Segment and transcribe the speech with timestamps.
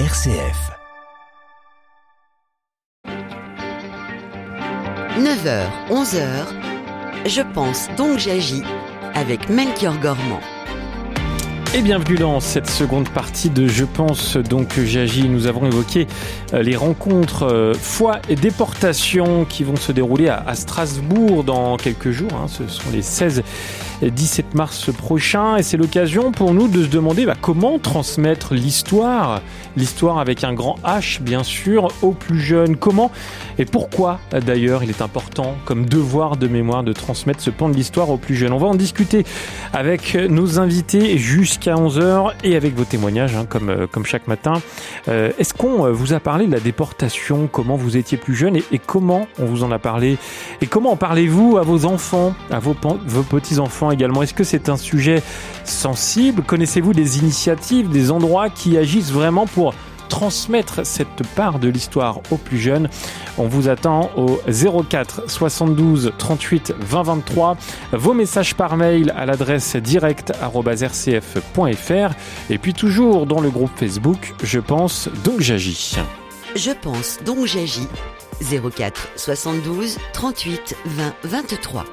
[0.00, 0.72] RCF.
[5.16, 6.18] 9h, 11h,
[7.26, 8.64] je pense donc j'agis
[9.14, 10.40] avec Melchior Gormand.
[11.76, 15.28] Et bienvenue dans cette seconde partie de Je pense donc j'agis.
[15.28, 16.08] Nous avons évoqué
[16.54, 22.10] euh, les rencontres euh, foi et déportation qui vont se dérouler à Strasbourg dans quelques
[22.10, 22.32] jours.
[22.34, 22.46] Hein.
[22.48, 23.44] Ce sont les 16 et
[24.10, 29.40] 17 mars prochain et c'est l'occasion pour nous de se demander bah, comment transmettre l'histoire,
[29.76, 32.76] l'histoire avec un grand H bien sûr, aux plus jeunes.
[32.76, 33.10] Comment
[33.58, 37.74] et pourquoi d'ailleurs il est important comme devoir de mémoire de transmettre ce pan de
[37.74, 38.52] l'histoire aux plus jeunes.
[38.52, 39.24] On va en discuter
[39.72, 44.28] avec nos invités jusqu'à à 11h et avec vos témoignages hein, comme, euh, comme chaque
[44.28, 44.54] matin.
[45.08, 48.56] Euh, est-ce qu'on euh, vous a parlé de la déportation, comment vous étiez plus jeune
[48.56, 50.18] et, comment on vous en a parlé?
[50.60, 52.76] Et comment en parlez-vous à vos enfants, à vos,
[53.06, 54.22] vos petits-enfants également?
[54.22, 55.22] Est-ce que c'est un sujet
[55.64, 56.42] sensible?
[56.42, 59.74] Connaissez-vous des initiatives, des endroits qui agissent vraiment pour
[60.14, 62.88] transmettre cette part de l'histoire aux plus jeunes.
[63.36, 64.38] On vous attend au
[64.88, 67.56] 04 72 38 20 23.
[67.90, 72.14] Vos messages par mail à l'adresse direct.rcf.fr
[72.48, 75.96] et puis toujours dans le groupe Facebook Je pense donc j'agis.
[76.54, 77.88] Je pense donc j'agis.
[78.40, 81.86] 04 72 38 20 23.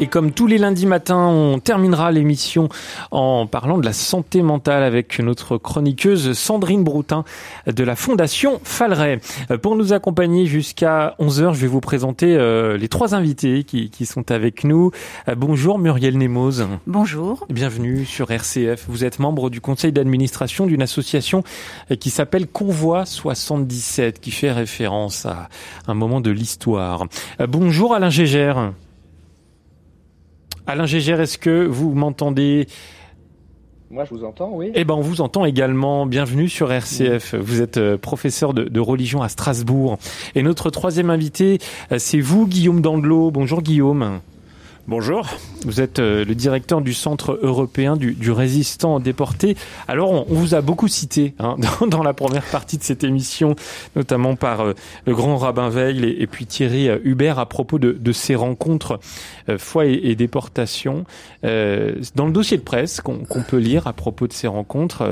[0.00, 2.68] Et comme tous les lundis matins, on terminera l'émission
[3.10, 7.24] en parlant de la santé mentale avec notre chroniqueuse Sandrine Broutin
[7.66, 9.20] de la Fondation Falray.
[9.62, 14.06] Pour nous accompagner jusqu'à 11h, je vais vous présenter euh, les trois invités qui, qui
[14.06, 14.90] sont avec nous.
[15.28, 16.66] Euh, bonjour Muriel Nemoz.
[16.86, 17.46] Bonjour.
[17.48, 18.86] Bienvenue sur RCF.
[18.88, 21.44] Vous êtes membre du conseil d'administration d'une association
[21.90, 25.48] euh, qui s'appelle Convoi 77, qui fait référence à
[25.86, 27.06] un moment de l'histoire.
[27.38, 28.72] Bonjour Alain Gégère.
[30.66, 32.68] Alain Gégère, est-ce que vous m'entendez?
[33.90, 34.70] Moi, je vous entends, oui.
[34.74, 36.06] Eh ben, on vous entend également.
[36.06, 37.34] Bienvenue sur RCF.
[37.34, 39.98] Vous êtes euh, professeur de, de, religion à Strasbourg.
[40.34, 41.58] Et notre troisième invité,
[41.90, 43.32] euh, c'est vous, Guillaume Dandelot.
[43.32, 44.20] Bonjour, Guillaume.
[44.88, 45.28] Bonjour.
[45.64, 49.56] Vous êtes euh, le directeur du Centre européen du, du résistant déporté.
[49.86, 51.56] Alors, on, vous a beaucoup cité hein,
[51.86, 53.54] dans, la première partie de cette émission,
[53.94, 54.74] notamment par euh,
[55.06, 58.98] le grand rabbin Veil et, puis Thierry euh, Hubert à propos de, de ces rencontres
[59.48, 61.04] euh, foi et, déportation.
[61.42, 65.08] Dans le dossier de presse qu'on qu peut lire à propos de ces rencontres,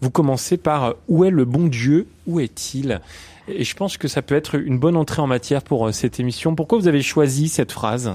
[0.00, 2.06] vous commencez par Où est le bon Dieu?
[2.26, 3.00] Où est-il?
[3.48, 6.54] Et je pense que ça peut être une bonne entrée en matière pour cette émission.
[6.54, 8.12] Pourquoi vous avez choisi cette phrase?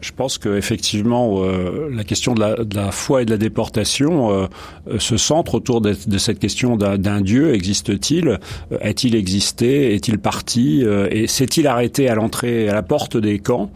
[0.00, 4.32] Je pense qu'effectivement, euh, la question de la, de la, foi et de la déportation
[4.32, 4.46] euh,
[4.88, 7.54] euh se centre autour de, de cette question d'un Dieu.
[7.54, 8.28] Existe-t-il?
[8.28, 8.38] Euh,
[8.80, 9.94] Est-il existé?
[9.94, 10.82] Est-il parti?
[10.84, 13.70] Euh, Et s'est-il arrêté à l'entrée, à la porte des camps?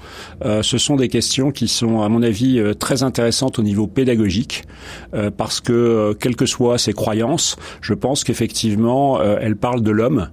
[0.62, 4.64] Ce sont des questions qui sont, à mon avis, très intéressantes au niveau pédagogique,
[5.36, 10.30] parce que, quelles que soient ses croyances, je pense qu'effectivement, elles parlent de l'homme,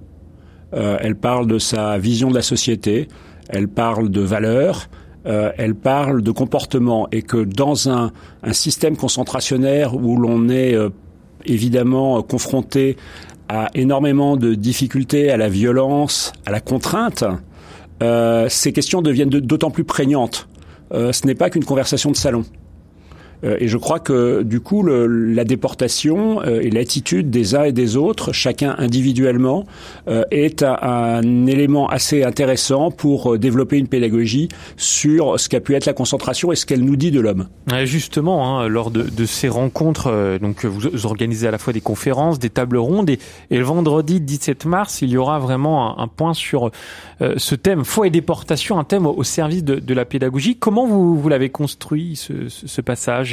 [0.72, 3.08] elles parlent de sa vision de la société,
[3.48, 4.88] elles parlent de valeurs,
[5.26, 8.12] euh, elle parle de comportement et que dans un,
[8.52, 10.90] système concentrationnaire où l'on est euh,
[11.44, 12.96] évidemment confronté
[13.48, 17.24] à énormément de difficultés, à la violence, à la contrainte,
[18.02, 20.48] euh, ces questions deviennent d'autant plus prégnantes.
[20.92, 22.44] Euh, ce n'est pas qu'une conversation de salon.
[23.44, 27.64] Euh, et je crois que du coup, le, la déportation euh, et l'attitude des uns
[27.64, 29.66] et des autres, chacun individuellement,
[30.08, 35.74] euh, est un, un, élément assez intéressant pour développer une pédagogie sur ce qu'a pu
[35.74, 37.48] être la concentration et ce qu'elle nous dit de l'homme.
[37.84, 42.38] Justement, hein, lors de, de, ces rencontres, donc vous organisez à la fois des conférences,
[42.38, 43.18] des tables rondes, et,
[43.50, 46.70] et le vendredi 17 mars, il y aura vraiment un, point sur
[47.20, 50.56] euh, ce thème foi et déportation, un thème au, service de, de, la pédagogie.
[50.56, 53.27] Comment vous, vous l'avez construit ce, ce passage?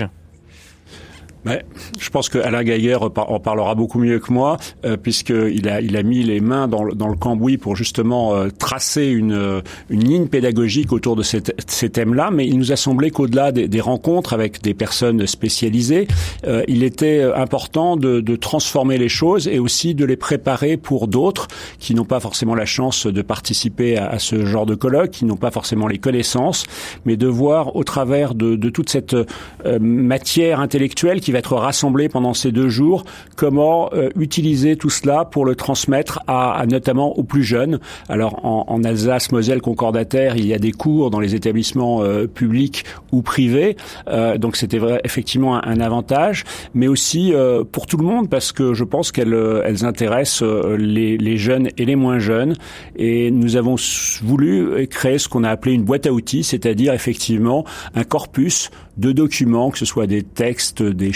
[1.45, 1.63] Mais
[1.99, 5.95] je pense que Alain Gaillère en parlera beaucoup mieux que moi, euh, puisqu'il a, il
[5.95, 10.03] a mis les mains dans le, dans le cambouis pour justement euh, tracer une, une
[10.03, 12.31] ligne pédagogique autour de cette, ces thèmes-là.
[12.31, 16.07] Mais il nous a semblé qu'au-delà des, des, rencontres avec des personnes spécialisées,
[16.47, 21.07] euh, il était important de, de, transformer les choses et aussi de les préparer pour
[21.07, 21.47] d'autres
[21.79, 25.25] qui n'ont pas forcément la chance de participer à, à, ce genre de colloque, qui
[25.25, 26.65] n'ont pas forcément les connaissances,
[27.05, 31.55] mais de voir au travers de, de toute cette euh, matière intellectuelle qui va être
[31.55, 33.03] rassemblé pendant ces deux jours,
[33.35, 37.79] comment euh, utiliser tout cela pour le transmettre à, notamment aux plus jeunes?
[38.09, 42.85] Alors en, Alsace, Moselle, Concordataire, il y a des cours dans les établissements euh, publics
[43.11, 43.77] ou privés,
[44.07, 46.43] euh, donc c'était effectivement un, un, avantage,
[46.73, 49.35] mais aussi euh, pour tout le monde parce que je pense qu'elles
[49.65, 50.43] elles intéressent
[50.77, 52.55] les, les, jeunes et les moins jeunes,
[52.95, 53.75] et nous avons
[54.21, 57.65] voulu créer ce qu'on a appelé une boîte à outils, c'est-à-dire effectivement
[57.95, 61.11] un corpus de documents, que ce soit des textes, des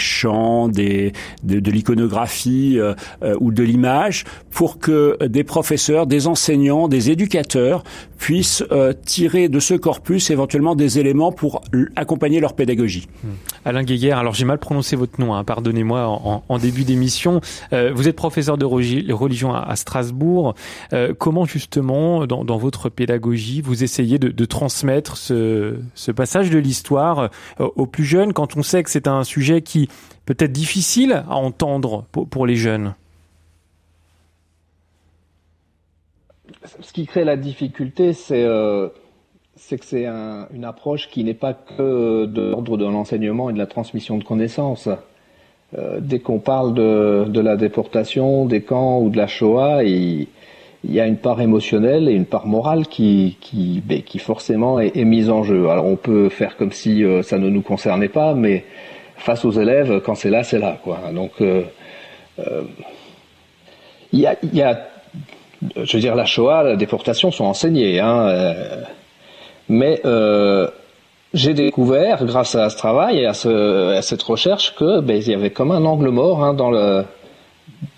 [0.68, 1.12] des,
[1.42, 2.78] de, l'iconographie
[3.40, 7.84] ou de l'image, pour que des professeurs, des enseignants, des éducateurs
[8.20, 8.62] puissent
[9.06, 11.62] tirer de ce corpus éventuellement des éléments pour
[11.96, 13.08] accompagner leur pédagogie.
[13.24, 13.28] Hmm.
[13.64, 16.06] Alain Guéguer, alors j'ai mal prononcé votre nom, hein, pardonnez-moi
[16.46, 17.40] en, début d'émission.
[17.72, 20.54] vous êtes professeur de religion à, Strasbourg.
[21.18, 25.76] comment justement, dans, votre pédagogie, vous essayez de, transmettre ce,
[26.14, 29.88] passage de l'histoire aux plus jeunes quand on sait que c'est un sujet qui
[30.26, 32.94] peut être difficile à entendre pour les jeunes?
[36.64, 38.88] Ce qui crée la difficulté, c'est euh,
[39.70, 43.58] que c'est un, une approche qui n'est pas que de l'ordre de l'enseignement et de
[43.58, 44.88] la transmission de connaissances.
[45.78, 50.26] Euh, dès qu'on parle de, la déportation, des camps ou de la Shoah, il,
[50.84, 53.36] y a une part émotionnelle et une part morale qui,
[53.86, 55.70] ben, forcément est, mise en jeu.
[55.70, 58.64] Alors on peut faire comme si euh, ça ne nous concernait pas, mais
[59.16, 60.78] face aux élèves, quand c'est là, c'est là.
[61.14, 61.32] Donc
[64.12, 64.26] il y,
[64.62, 64.90] a,
[65.76, 68.82] je veux dire, la Shoah, la déportation sont enseignées, hein, euh,
[69.68, 70.00] mais
[71.32, 75.28] j'ai découvert, grâce à ce travail et à, ce, à cette recherche, que ben, il
[75.28, 77.04] y avait comme un angle mort hein, dans le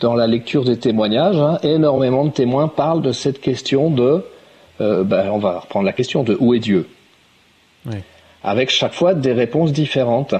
[0.01, 4.25] dans la lecture des témoignages, hein, énormément de témoins parlent de cette question de,
[4.81, 6.89] euh, ben, on va reprendre la question de où est Dieu,
[7.87, 7.97] oui.
[8.45, 10.35] avec chaque fois des réponses différentes.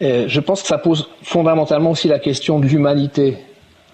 [0.00, 3.38] Et je pense que ça pose fondamentalement aussi la question de l'humanité.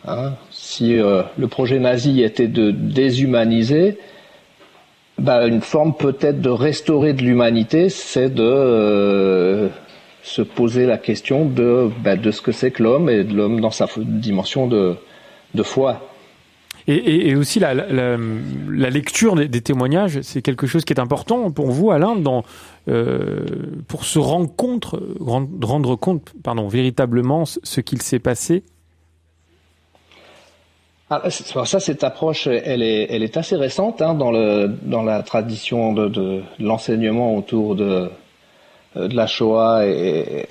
[0.06, 0.32] Hein.
[0.50, 3.98] Si euh, le projet nazi était de déshumaniser,
[5.18, 9.68] ben, une forme peut-être de restaurer de l'humanité, c'est de euh,
[10.22, 13.60] se poser la question de, ben, de ce que c'est que l'homme et de l'homme
[13.60, 14.96] dans sa dimension de,
[15.54, 16.00] de foi.
[16.88, 17.74] Et, aussi la,
[18.90, 22.16] lecture des, témoignages, c'est quelque chose qui est important pour vous, Alain,
[22.88, 23.46] euh,
[23.86, 24.86] pour se rendre compte,
[25.20, 28.64] rendre compte, pardon, véritablement ce qu'il s'est passé.
[31.14, 37.74] Ah, ça, cette approche, elle est, assez récente hein, dans, la tradition de, l'enseignement autour
[37.74, 38.08] de,
[38.96, 40.46] euh, de la Shoah et,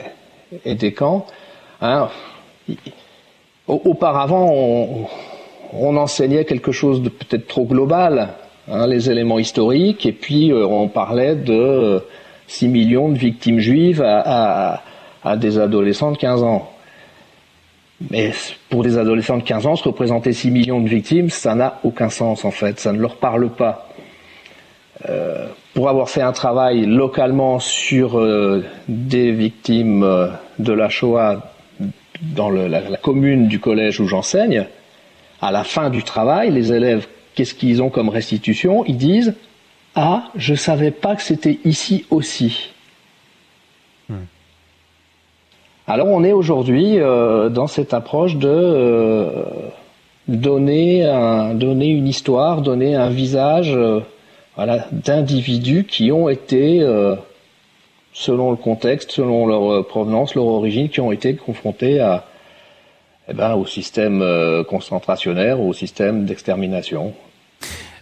[0.75, 1.25] des camps.
[1.81, 2.09] Hein.
[3.67, 5.07] Auparavant,
[5.73, 8.35] on, enseignait quelque chose de peut-être trop global,
[8.69, 12.03] hein, les éléments historiques, et puis euh, on parlait de
[12.45, 14.81] 6 millions de victimes juives à, à,
[15.23, 16.70] à, des adolescents de 15 ans.
[18.09, 18.31] Mais
[18.69, 22.09] pour des adolescents de 15 ans, se représenter 6 millions de victimes, ça n'a aucun
[22.09, 23.89] sens en fait, ça ne leur parle pas.
[25.09, 30.27] Euh, pour avoir fait un travail localement sur euh, des victimes euh,
[30.59, 31.53] de la Shoah
[32.21, 34.67] dans la, commune du collège où j'enseigne,
[35.41, 38.85] à la fin du travail, les élèves, qu'est-ce qu'ils ont comme restitution?
[38.85, 39.33] Ils disent
[39.95, 42.69] Ah, je savais pas que c'était ici aussi.
[44.07, 44.25] Hmm.
[45.91, 49.43] Alors on est aujourd'hui euh, dans cette approche de euh,
[50.29, 53.77] donner, un, donner une histoire, donner un visage
[54.55, 57.15] voilà, d'individus qui ont été, euh,
[58.13, 61.99] selon le contexte, selon leur euh, provenance, leur origine, qui ont été confrontés
[63.27, 67.13] eh ben, au système euh, concentrationnaire, au système d'extermination.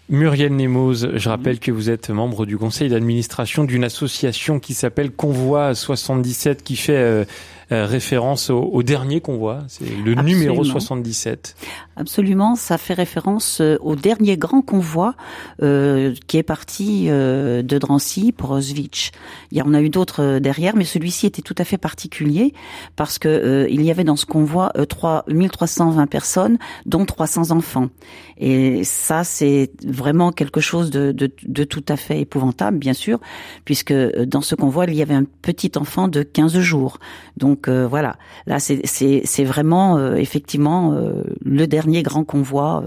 [0.09, 5.11] Muriel Nemoz, je rappelle que vous êtes membre du conseil d'administration d'une association qui s'appelle
[5.11, 7.25] Convoi 77 qui fait euh, euh,
[7.71, 10.23] référence au, au, dernier convoi, c'est le Absolument.
[10.23, 11.55] numéro 77.
[11.95, 15.15] Absolument, ça fait référence euh, au dernier grand convoi
[15.61, 19.11] euh, qui est parti euh, de Drancy pour Auschwitz.
[19.51, 22.53] Il y en a eu d'autres derrière, mais celui-ci était tout à fait particulier
[22.95, 27.89] parce que euh, il y avait dans ce convoi 3, 1320 personnes, dont 300 enfants.
[28.37, 33.19] Et ça, c'est vraiment quelque chose de, de, de tout à fait épouvantable, bien sûr,
[33.65, 36.99] puisque dans ce convoi, il y avait un petit enfant de 15 jours.
[37.35, 42.85] Donc donc euh, voilà, là c'est vraiment euh, effectivement euh, le dernier grand convoi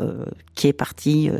[0.55, 1.31] qui est parti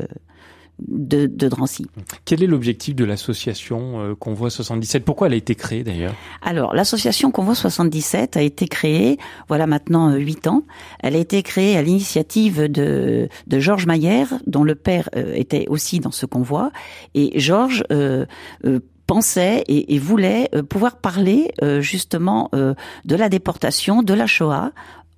[0.79, 1.87] de, de, Drancy.
[2.27, 6.15] Quel est l'objectif de l'association Convoi 77 Pourquoi elle a été créée d'ailleurs?
[6.43, 9.17] Alors l'association Convoi 77 a été créée,
[9.49, 10.65] voilà maintenant huit ans.
[11.01, 16.01] Elle a été créée à l'initiative de, de Georges Maillère, dont le père était aussi
[16.01, 16.71] dans ce convoi.
[17.15, 17.85] Et Georges
[19.13, 22.73] pensait et, et voulait euh, pouvoir parler euh, justement euh,
[23.05, 24.73] de la déportation, de la Shoah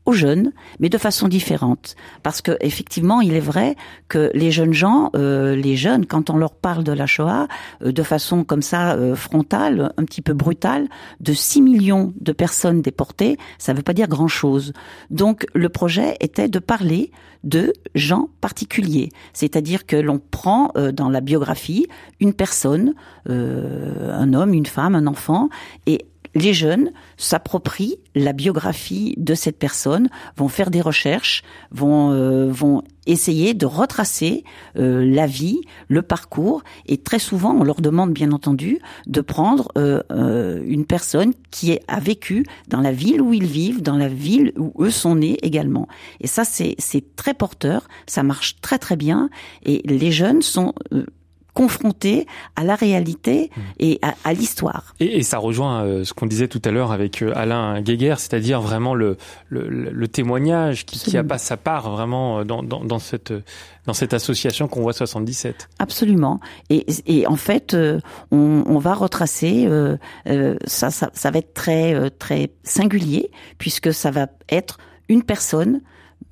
[0.07, 1.97] aux jeunes, mais de façon différente.
[2.23, 3.77] Parce que effectivement, il est vrai
[4.09, 7.49] que les jeunes gens, euh, les jeunes, quand on leur parle de la Shoah,
[7.83, 10.89] euh, de façon comme ça euh, frontale, un petit peu brutale,
[11.21, 14.73] de 6 millions de personnes déportées, ça ne veut pas dire grand-chose.
[15.11, 17.11] Donc le projet était de parler
[17.45, 21.87] de gens particuliers, c'est-à-dire que l'on prend euh, dans la biographie
[22.19, 22.95] une personne,
[23.29, 25.51] euh, un homme, une femme, un enfant,
[25.87, 32.51] et les jeunes s'approprient la biographie de cette personne, vont faire des recherches, vont euh,
[32.51, 34.45] vont essayer de retracer
[34.77, 39.69] euh, la vie, le parcours, et très souvent on leur demande bien entendu de prendre
[39.77, 44.53] euh, une personne qui a vécu dans la ville où ils vivent, dans la ville
[44.57, 45.89] où eux sont nés également.
[46.21, 49.29] Et ça c'est c'est très porteur, ça marche très très bien,
[49.65, 50.75] et les jeunes sont
[51.55, 53.61] confrontés à la réalité mmh.
[53.79, 54.95] et à, l'histoire.
[55.01, 58.61] Et, ça rejoint euh, ce qu'on disait tout à l'heure avec euh, Alain Guéguer, c'est-à-dire
[58.61, 59.17] vraiment le,
[59.49, 63.33] le, témoignage qui, qui, a pas sa part vraiment euh, dans, dans, dans cette
[63.87, 65.69] dans cette association qu'on voit 77.
[65.79, 66.41] Absolument.
[66.71, 67.77] Et, et en fait,
[68.31, 69.67] on, on, va retracer.
[69.67, 69.97] Euh,
[70.67, 74.79] ça, ça, ça, va être très très singulier puisque ça va être
[75.11, 75.83] une personne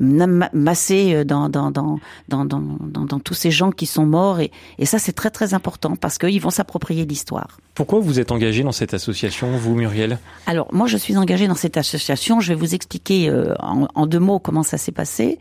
[0.03, 2.61] massé euh, dans dans, dans, dans, dans,
[3.05, 4.41] dans, tous ces gens qui sont morts.
[4.41, 7.59] Et, et ça, c'est très, très important parce qu'ils vont s'approprier l'histoire.
[7.75, 10.19] Pourquoi vous êtes engagé dans cette association, vous, Muriel?
[10.47, 12.41] Alors, moi, je suis engagée dans cette association.
[12.41, 15.39] Je vais vous expliquer euh, en, en, deux mots comment ça s'est passé.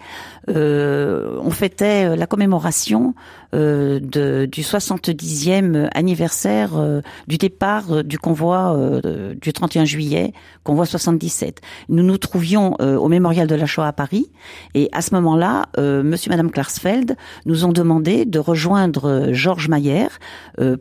[0.48, 3.14] Euh, on fêtait euh, la commémoration
[3.54, 9.02] euh, de, du 70e anniversaire euh, du départ du convoi
[9.42, 11.62] du 31 juillet, convoi 77.
[11.90, 14.32] Nous nous trouvions au mémorial de la Shoah à Paris
[14.74, 17.16] et à ce moment-là, monsieur et madame Klarsfeld
[17.46, 20.08] nous ont demandé de rejoindre Georges Mayer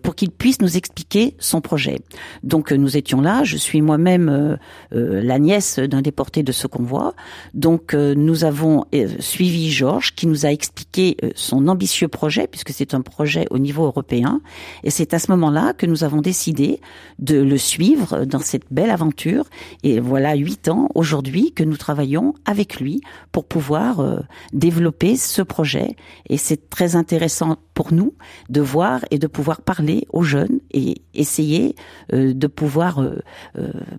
[0.02, 2.00] pour qu'il puisse nous expliquer son projet.
[2.42, 4.58] Donc nous étions là, je suis moi-même
[4.92, 7.14] la nièce d'un déporté de ce convoi.
[7.54, 8.84] Donc nous avons
[9.18, 13.84] suivi Georges qui nous a expliqué son ambitieux projet puisque c'est un projet au niveau
[13.84, 14.40] européen.
[14.84, 16.80] Et c'est à ce moment-là que nous avons décidé
[17.18, 19.44] de le suivre dans cette belle aventure.
[19.82, 23.00] Et voilà huit ans aujourd'hui que nous travaillons avec lui
[23.32, 23.59] pour pouvoir
[24.00, 24.20] euh,
[24.52, 25.96] développer ce projet.
[26.28, 28.12] Et c'est très intéressant pour nous
[28.50, 31.76] de voir et de pouvoir parler aux jeunes et essayer
[32.12, 33.22] euh, de pouvoir euh,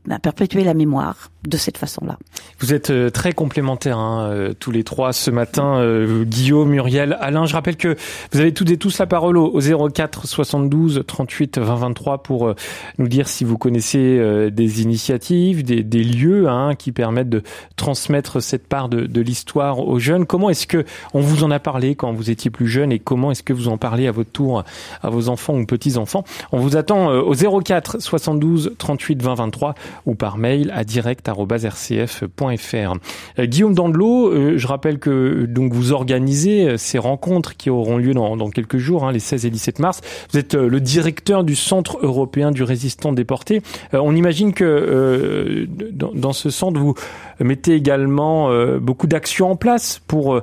[0.05, 2.19] bah, perpétuer la mémoire de cette façon-là.
[2.59, 5.81] Vous êtes très complémentaires hein, tous les trois ce matin,
[6.25, 7.47] Guillaume, Muriel, Alain.
[7.47, 7.97] Je rappelle que
[8.31, 12.53] vous avez toutes et tous la parole au, 04 72 38 20 23 pour
[13.00, 17.41] nous dire si vous connaissez des initiatives, des, lieux hein, qui permettent de
[17.75, 20.27] transmettre cette part de, de l'histoire aux jeunes.
[20.27, 20.85] Comment est-ce que
[21.15, 23.67] on vous en a parlé quand vous étiez plus jeune et comment est-ce que vous
[23.67, 24.63] en parlez à votre tour
[25.01, 29.75] à vos enfants ou petits-enfants On vous attend euh, au 04 72 38 20 23
[30.06, 32.94] ou par mail à direct@rcf.fr.
[33.40, 38.13] Euh, Guillaume Dandelot, euh, je rappelle que donc vous organisez ces rencontres qui auront lieu
[38.13, 40.01] dans, quelques jours, hein, les 16 et 17 mars.
[40.32, 43.62] Vous êtes le directeur du Centre européen du résistant déporté.
[43.94, 46.96] on imagine que dans, ce centre vous
[47.40, 48.50] mettez également
[48.80, 50.42] beaucoup d'actions en place pour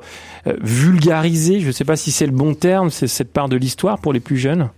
[0.61, 3.99] vulgariser, je ne sais pas si c'est le bon terme, c'est cette part de l'histoire
[3.99, 4.71] pour les plus jeunes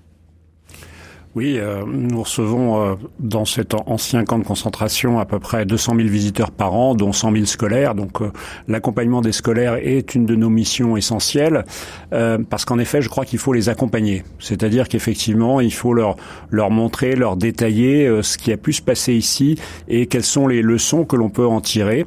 [1.36, 5.94] oui, euh, nous recevons euh, dans cet ancien camp de concentration à peu près 200
[5.94, 7.94] 000 visiteurs par an, dont 100 000 scolaires.
[7.94, 8.32] Donc euh,
[8.66, 11.64] l'accompagnement des scolaires est une de nos missions essentielles,
[12.10, 14.24] parce qu'en effet, je crois qu'il faut les accompagner.
[14.38, 16.16] C'est-à-dire qu'effectivement, il faut leur
[16.50, 19.56] leur montrer, leur détailler ce qui a pu se passer ici
[19.88, 22.06] et quelles sont les leçons que l'on peut en tirer.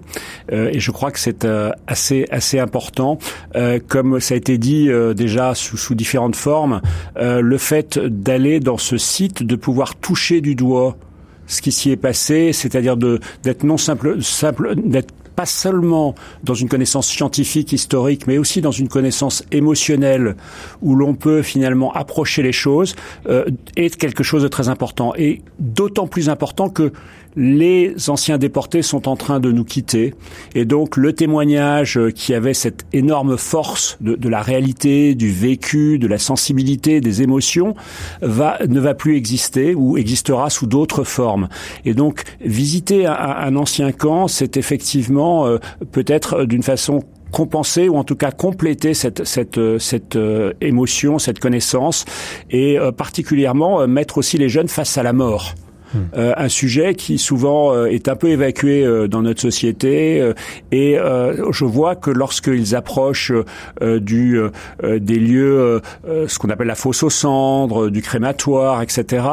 [0.51, 1.47] et je crois que c'est
[1.87, 3.17] assez assez important.
[3.87, 6.81] comme ça a été dit déjà sous, sous différentes formes,
[7.15, 10.97] le fait d'aller dans ce de pouvoir toucher du doigt
[11.45, 16.69] ce qui s'y est passé, c'est-à-dire d'être non simple, simple d'être pas seulement dans une
[16.69, 20.35] connaissance scientifique, historique, mais aussi dans une connaissance émotionnelle
[20.81, 22.95] où l'on peut finalement approcher les choses,
[23.27, 25.13] euh, est quelque chose de très important.
[25.17, 26.93] Et d'autant plus important que
[27.35, 30.13] les anciens déportés sont en train de nous quitter.
[30.55, 36.07] Et donc le témoignage qui avait cette énorme force de, la réalité, du vécu, de
[36.07, 37.75] la sensibilité, des émotions,
[38.21, 41.49] va, ne va plus exister ou existera sous d'autres formes.
[41.85, 45.57] Et donc visiter un, ancien camp, c'est effectivement euh,
[45.91, 51.39] peut-être d'une façon compenser ou en tout cas compléter cette cette cette euh, émotion, cette
[51.39, 52.05] connaissance
[52.51, 55.55] et euh, particulièrement mettre aussi les jeunes face à la mort.
[56.15, 60.33] Euh, un sujet qui souvent euh, est un peu évacué euh, dans notre société.
[60.71, 60.97] et
[61.51, 63.31] je vois que lorsqu'ils approchent
[63.81, 69.25] des lieux, ce qu'on appelle la fosse aux cendres, du crématoire, etc.,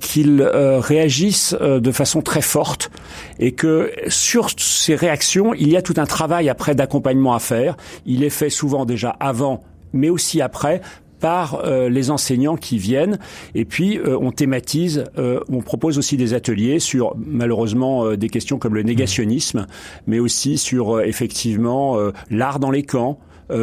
[0.00, 2.90] qu'ils réagissent de façon très forte
[3.38, 7.76] et que sur ces réactions, il y a tout un travail après d'accompagnement à faire.
[8.06, 10.80] Il est fait souvent déjà avant mais aussi après
[11.20, 13.18] par euh, les enseignants qui viennent.
[13.54, 18.58] Et puis, euh, on thématise, euh, on propose aussi des ateliers sur, malheureusement, des questions
[18.58, 19.66] comme le négationnisme,
[20.06, 21.98] mais aussi sur, effectivement,
[22.30, 23.18] l'art dans les camps,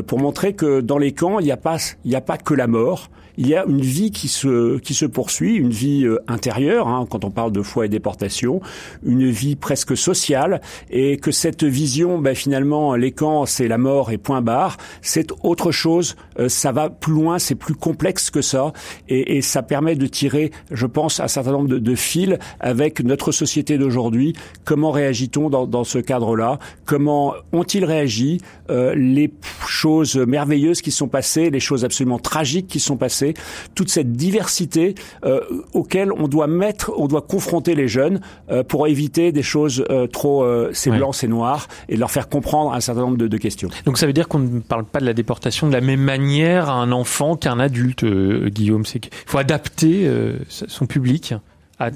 [0.06, 2.54] pour montrer que dans les camps, il n'y a pas, il n'y a pas que
[2.54, 6.20] la mort, il y a une vie qui se qui se poursuit, une vie euh,
[6.28, 8.62] intérieure hein, quand on parle de foi et déportation,
[9.04, 14.12] une vie presque sociale, et que cette vision, ben, finalement, les camps, c'est la mort
[14.12, 16.16] et point barre, c'est autre chose.
[16.40, 18.74] Euh, ça va plus loin, c'est plus complexe que ça,
[19.08, 23.32] et, ça permet de tirer, je pense, un certain nombre de, de fils avec notre
[23.32, 24.34] société d'aujourd'hui.
[24.66, 26.60] Comment réagit-on dans, dans ce cadre-là?
[26.86, 29.32] Comment ont-ils réagi euh, Les
[29.68, 33.27] choses merveilleuses qui sont passées, les choses absolument tragiques qui sont passées,
[33.76, 35.42] toute cette diversité euh,
[35.74, 40.08] auquel on doit mettre, on doit confronter les jeunes euh, pour éviter des choses euh,
[40.08, 43.38] trop euh, c'est blanc, c'est noir et leur faire comprendre un certain nombre de, de
[43.38, 43.70] questions.
[43.86, 46.70] Donc ça veut dire qu'on ne parle pas de la déportation de la même manière
[46.70, 48.86] à un enfant qu'à un adulte, euh, Guillaume.
[48.86, 51.34] C'est qu'il faut adapter euh, son public.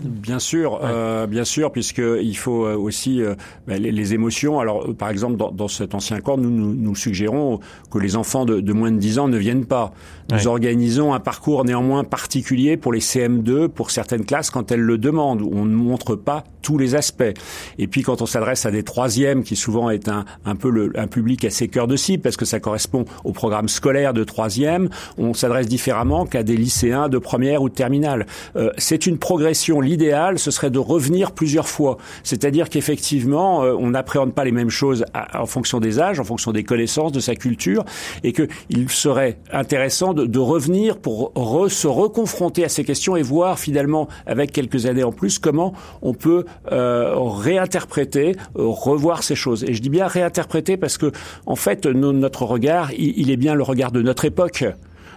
[0.06, 0.80] Bien sûr, ouais.
[0.84, 3.34] euh, bien sûr, puisque il faut aussi euh,
[3.66, 4.60] ben, les, les, émotions.
[4.60, 7.60] Alors, par exemple, dans, dans cet ancien corps, nous, nous, nous, suggérons
[7.90, 9.92] que les enfants de, de, moins de 10 ans ne viennent pas.
[10.32, 10.48] Nous ouais.
[10.48, 15.42] organisons un parcours néanmoins particulier pour les CM2, pour certaines classes, quand elles le demandent,
[15.42, 17.24] on ne montre pas tous les aspects.
[17.80, 20.92] Et puis, quand on s'adresse à des troisièmes, qui souvent est un, un peu le,
[20.96, 24.90] un public assez cœur de cible, parce que ça correspond au programme scolaire de troisième,
[25.18, 28.26] on s'adresse différemment qu'à des lycéens de première ou de terminale.
[28.56, 31.98] Euh, C'est une progression l'idéal, ce serait de revenir plusieurs fois.
[32.24, 36.24] C'est-à-dire qu'effectivement, euh, on n'appréhende pas les mêmes choses à, en fonction des âges, en
[36.24, 37.84] fonction des connaissances, de sa culture,
[38.24, 43.22] et qu'il serait intéressant de, de revenir pour re, se reconfronter à ces questions et
[43.22, 49.36] voir finalement, avec quelques années en plus, comment on peut euh, réinterpréter, euh, revoir ces
[49.36, 49.64] choses.
[49.64, 51.12] Et je dis bien réinterpréter parce que,
[51.46, 54.66] en fait, no, notre regard, il, il est bien le regard de notre époque.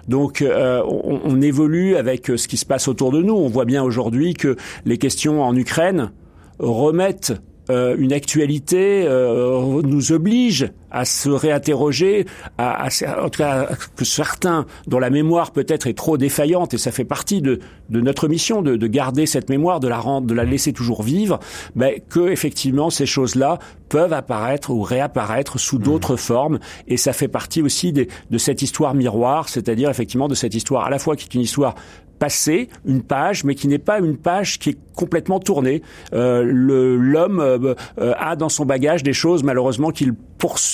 [0.08, 3.34] Donc euh, on, on, évolue avec ce qui se passe autour de nous.
[3.34, 6.10] On voit bien aujourd'hui que les questions en Ukraine
[6.58, 7.32] remettent
[7.70, 12.24] euh, une actualité, euh, nous oblige à se réinterroger,
[12.56, 16.78] à, à, en tout cas que certains dont la mémoire peut-être est trop défaillante et
[16.78, 17.58] ça fait partie de,
[17.90, 21.02] de notre mission de, de, garder cette mémoire, de la rendre, de la laisser toujours
[21.02, 21.40] vivre,
[21.74, 25.82] mais que effectivement ces choses-là peuvent apparaître ou réapparaître sous mmh.
[25.82, 30.34] d'autres formes et ça fait partie aussi des, de cette histoire miroir, c'est-à-dire effectivement de
[30.36, 31.74] cette histoire à la fois qui est une histoire
[32.18, 35.82] passée, une page, mais qui n'est pas une page qui est complètement tournée.
[36.12, 40.14] Euh, L'homme euh, euh, a dans son bagage des choses malheureusement qu'il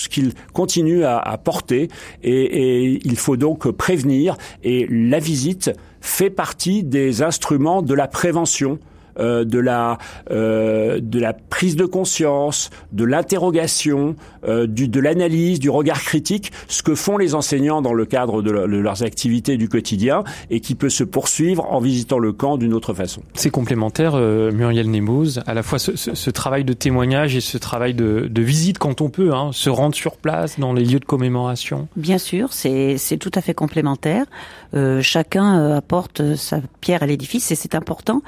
[0.09, 1.87] qu'il continue à, à porter.
[2.23, 4.35] Et, et, il faut donc prévenir.
[4.63, 8.79] Et la visite fait partie des instruments de la prévention
[9.19, 9.97] euh, de la
[10.29, 16.81] euh, de la prise de conscience, de l'interrogation, euh, de l'analyse, du regard critique, ce
[16.83, 20.59] que font les enseignants dans le cadre de, le, de, leurs activités du quotidien et
[20.59, 23.21] qui peut se poursuivre en visitant le camp d'une autre façon.
[23.33, 27.41] C'est complémentaire, euh, Muriel Nemouz, à la fois ce, ce, ce, travail de témoignage et
[27.41, 30.85] ce travail de, de visite quand on peut, hein, se rendre sur place dans les
[30.85, 31.87] lieux de commémoration.
[31.95, 34.25] Bien sûr, c'est tout à fait complémentaire.
[34.73, 38.21] Euh, chacun apporte sa pierre à l'édifice et c'est important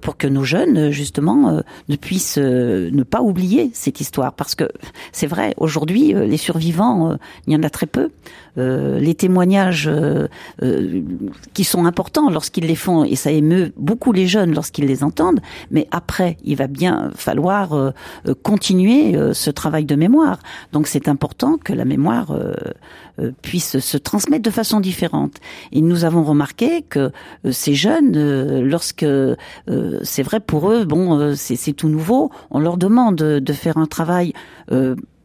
[0.00, 4.32] pour que nos jeunes, justement, ne puissent ne pas oublier cette histoire.
[4.32, 4.68] Parce que
[5.12, 8.10] c'est vrai, aujourd'hui, les survivants, il y en a très peu.
[8.58, 10.28] Euh, les témoignages euh,
[10.62, 11.02] euh,
[11.52, 15.40] qui sont importants lorsqu'ils les font, et ça émeut beaucoup les jeunes lorsqu'ils les entendent,
[15.70, 17.92] mais après, il va bien falloir euh,
[18.42, 20.38] continuer ce travail de mémoire.
[20.72, 22.36] Donc c'est important que la mémoire
[23.42, 25.36] puisse se transmettre de façon différente.
[25.72, 27.10] Et nous avons remarqué que
[27.50, 29.06] ces jeunes, lorsque
[30.02, 34.32] c'est vrai pour eux, bon, c'est tout nouveau, on leur demande de faire un travail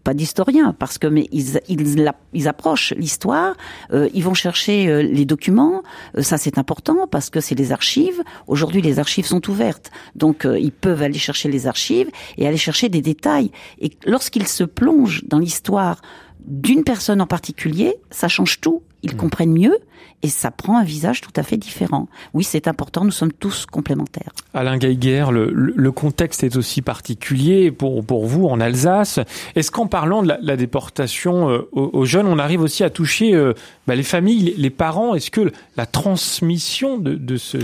[0.03, 3.55] pas d'historiens parce que mais ils ils, ils approchent l'histoire,
[3.91, 5.83] euh, ils vont chercher euh, les documents,
[6.17, 8.21] euh, ça c'est important parce que c'est les archives.
[8.47, 12.57] Aujourd'hui les archives sont ouvertes, donc euh, ils peuvent aller chercher les archives et aller
[12.57, 13.51] chercher des détails.
[13.79, 16.01] Et lorsqu'ils se plongent dans l'histoire
[16.45, 18.81] d'une personne en particulier, ça change tout.
[19.03, 19.17] Ils mmh.
[19.17, 19.77] comprennent mieux
[20.23, 22.07] et ça prend un visage tout à fait différent.
[22.33, 24.31] Oui, c'est important, nous sommes tous complémentaires.
[24.53, 29.19] Alain Geiger, le, le, contexte est aussi particulier pour, pour vous en Alsace.
[29.55, 32.89] Est-ce qu'en parlant de la, la déportation euh, aux, aux, jeunes, on arrive aussi à
[32.89, 33.53] toucher euh,
[33.87, 35.15] bah, les familles, les, parents?
[35.15, 37.57] Est-ce que la transmission de, de ce,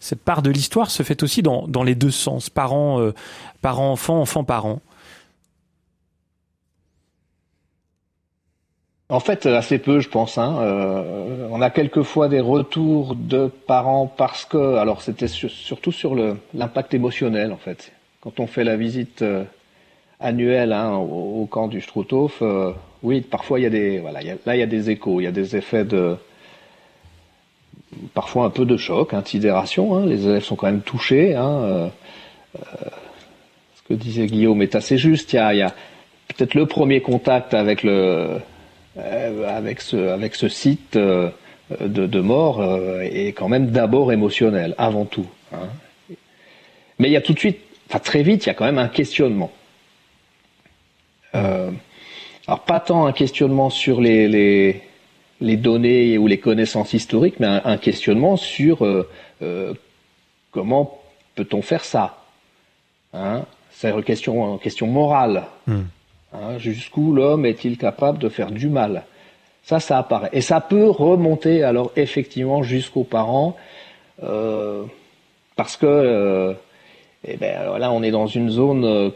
[0.00, 3.14] cette part de l'histoire se fait aussi dans, dans les deux sens, parents, euh,
[3.62, 4.80] parents, enfants, enfants, parents
[9.10, 10.38] En fait, assez peu, je pense.
[10.38, 10.56] Hein.
[10.60, 16.16] Euh, on a quelquefois des retours de parents parce que, alors c'était sur, surtout sur
[16.54, 17.92] l'impact émotionnel, en fait.
[18.22, 19.44] Quand on fait la visite euh,
[20.20, 24.56] annuelle hein, au, camp du Struthof, euh, oui, parfois il y a des, voilà, là
[24.56, 26.16] il y a des échos, il y a des effets de,
[28.14, 29.22] parfois un peu de choc, hein.
[29.22, 30.06] Hein.
[30.06, 31.34] Les élèves sont quand même touchés.
[32.54, 35.34] Ce que disait Guillaume est assez juste.
[35.34, 35.74] Il y a,
[36.28, 38.40] peut-être le premier contact avec le
[38.96, 41.30] avec ce avec ce site euh,
[41.80, 42.62] de, de mort
[43.02, 45.26] est quand même d'abord émotionnel, avant tout.
[45.52, 45.68] Hein.
[46.98, 48.78] Mais il y a tout de suite, enfin très vite, il y a quand même
[48.78, 49.50] un questionnement.
[51.34, 51.70] Euh,
[52.46, 54.82] alors pas tant un questionnement sur les,
[55.40, 59.08] les, données ou les connaissances historiques, mais un, questionnement sur euh,
[59.42, 59.74] euh,
[60.50, 61.00] comment
[61.34, 62.22] peut-on faire ça
[63.12, 65.44] hein C'est une question, une question morale.
[65.66, 65.82] Hmm.
[66.34, 69.04] Hein Jusqu'où l'homme est-il capable de faire du mal?
[69.62, 70.30] Ça, ça apparaît.
[70.32, 73.56] Et ça peut remonter alors effectivement jusqu'aux parents,
[74.22, 74.84] euh,
[75.56, 76.52] parce que euh,
[77.26, 79.10] eh ben, là on est dans une zone euh,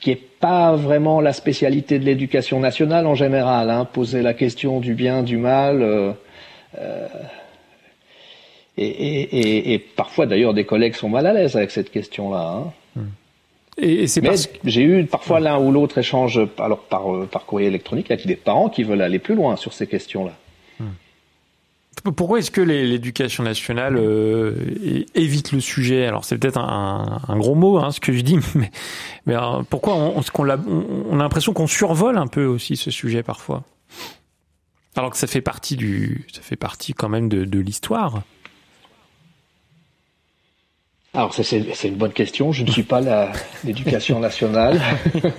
[0.00, 3.70] qui est pas vraiment la spécialité de l'éducation nationale en général.
[3.70, 6.14] Hein, poser la question du bien, du mal.
[8.78, 12.56] Et, parfois d'ailleurs des collègues sont mal à l'aise avec cette question-là.
[12.56, 12.72] Hein.
[13.78, 13.84] Hmm.
[13.84, 17.68] Et, c'est Mais j'ai eu parfois l'un ou l'autre échange alors par, euh, par courrier
[17.68, 20.32] électronique avec des parents qui veulent aller plus loin sur ces questions-là.
[22.12, 24.54] Pourquoi est-ce que l'éducation nationale euh,
[25.14, 26.06] évite le sujet?
[26.06, 28.70] Alors c'est peut-être un, un, gros mot, hein, ce que je dis, mais,
[29.24, 32.90] mais euh, pourquoi on, on, a, on a l'impression qu'on survole un peu aussi ce
[32.90, 33.64] sujet parfois,
[34.94, 38.22] alors que ça fait partie du, ça fait partie quand même de, de l'histoire.
[41.16, 42.52] Alors c'est une bonne question.
[42.52, 43.00] Je ne suis pas
[43.64, 44.78] l'éducation nationale.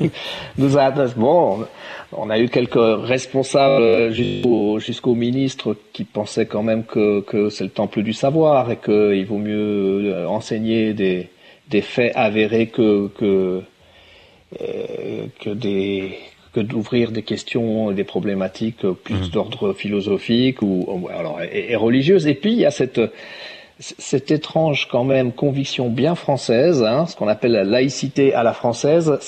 [0.57, 0.75] Nous
[1.15, 1.67] bon,
[2.11, 7.65] on a eu quelques responsables jusqu'au jusqu'au ministre qui pensaient quand même que, que c'est
[7.65, 11.29] le temple du savoir et qu'il vaut mieux euh, enseigner des,
[11.69, 13.61] des faits avérés que que
[14.59, 16.17] euh, que des
[16.53, 19.29] que d'ouvrir des questions, des problématiques plus mmh.
[19.29, 22.25] d'ordre philosophique ou alors et, et religieuse.
[22.25, 22.99] Et puis il y a cette
[23.79, 28.53] cette étrange quand même conviction bien française, hein, ce qu'on appelle la laïcité à la
[28.53, 29.19] française,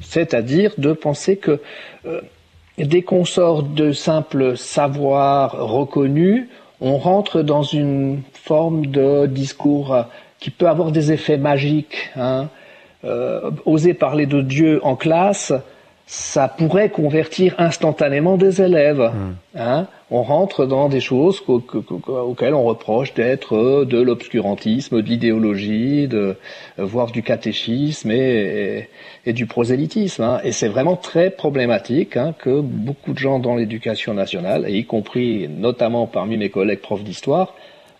[0.00, 1.60] c'est-à-dire de penser que
[2.06, 2.20] euh,
[2.78, 6.48] dès qu'on sort de simples savoirs reconnus,
[6.80, 10.04] on rentre dans une forme de discours
[10.38, 12.10] qui peut avoir des effets magiques.
[12.16, 12.48] Hein.
[13.04, 15.52] Euh, oser parler de Dieu en classe,
[16.12, 19.12] ça pourrait convertir instantanément des élèves.
[19.14, 19.34] Hmm.
[19.56, 26.08] Hein on rentre dans des choses auxquelles on reproche d'être euh, de l'obscurantisme, de l'idéologie,
[26.08, 26.36] de
[26.80, 28.88] euh, voire du catéchisme et,
[29.24, 30.24] du prosélytisme.
[30.24, 30.40] Hein.
[30.42, 35.46] Et c'est vraiment très problématique hein, que beaucoup de gens dans l'éducation nationale, y compris
[35.48, 37.54] notamment parmi mes collègues profs d'histoire,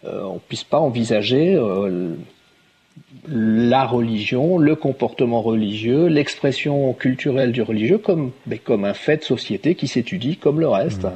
[0.05, 2.17] euh, on puisse pas envisager euh,
[3.29, 8.33] la religion, le comportement religieux, l'expression culturelle du religieux comme,
[8.65, 11.05] comme un fait de société qui s'étudie comme le reste.
[11.05, 11.11] Mmh.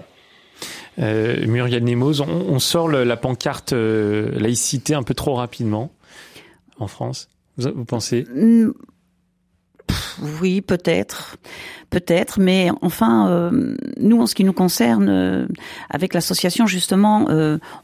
[1.00, 5.90] Euh, Muriel Nemoz, on, sort la pancarte euh, laïcité un peu trop rapidement
[6.78, 7.28] en France.
[7.56, 8.26] Vous, pensez?
[8.32, 8.70] Mm,
[10.40, 11.36] Oui, peut-être,
[11.94, 15.46] peut-être, mais enfin, euh, nous, en ce qui nous concerne, euh,
[15.90, 17.26] avec l'association, justement,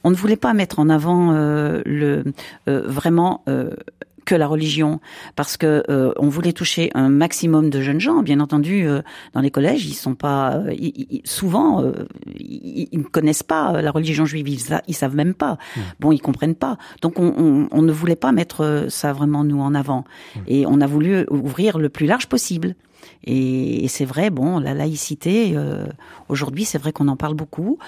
[0.04, 2.24] on ne voulait pas mettre en avant le
[2.66, 3.44] vraiment
[4.24, 5.00] que la religion,
[5.36, 8.22] parce que euh, on voulait toucher un maximum de jeunes gens.
[8.22, 9.02] Bien entendu, euh,
[9.34, 10.74] dans les collèges, ils sont pas euh,
[11.24, 11.82] souvent,
[12.38, 15.54] ils, ne connaissent pas la religion juive, ils, ils savent même pas.
[15.54, 15.80] Mmh.
[16.00, 16.78] Bon, ils comprennent pas.
[17.02, 20.40] Donc, on, on, ne voulait pas mettre ça vraiment nous en avant, mmh.
[20.48, 22.74] et on a voulu ouvrir le plus large possible.
[23.24, 25.56] Et, et c'est vrai, bon, la laïcité,
[26.28, 27.78] aujourd'hui, c'est vrai qu'on en parle beaucoup.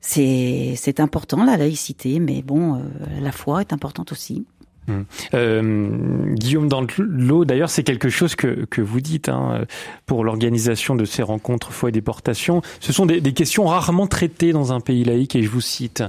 [0.00, 2.82] C'est, c'est important la laïcité, mais bon,
[3.20, 4.44] la foi est importante aussi.
[4.88, 5.04] Hum.
[5.34, 6.68] Euh, Guillaume
[6.98, 9.64] l'eau d'ailleurs, c'est quelque chose que, que vous dites hein,
[10.06, 12.62] pour l'organisation de ces rencontres foi et déportation.
[12.80, 16.02] Ce sont des, questions rarement traitées dans un pays laïque, et je vous cite.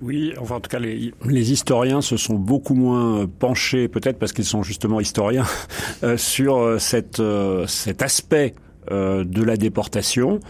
[0.00, 1.12] Oui, enfin en tout cas, les,
[1.52, 5.46] historiens se sont beaucoup moins penchés, peut-être parce qu'ils sont justement historiens,
[6.02, 7.22] euh, sur euh, cette,
[7.66, 8.54] cet aspect
[8.90, 10.40] de la déportation.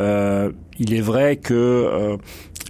[0.00, 2.16] Il est vrai que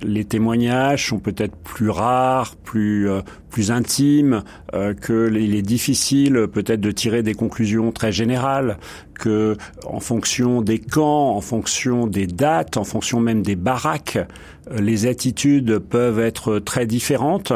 [0.04, 3.08] les témoignages sont peut-être plus rares, plus
[3.50, 8.78] plus intimes, que il est difficile peut-être de tirer des conclusions très générales,
[9.14, 14.18] que en fonction des camps, en fonction des dates, en fonction même des baraques,
[14.70, 17.52] les attitudes peuvent être très différentes.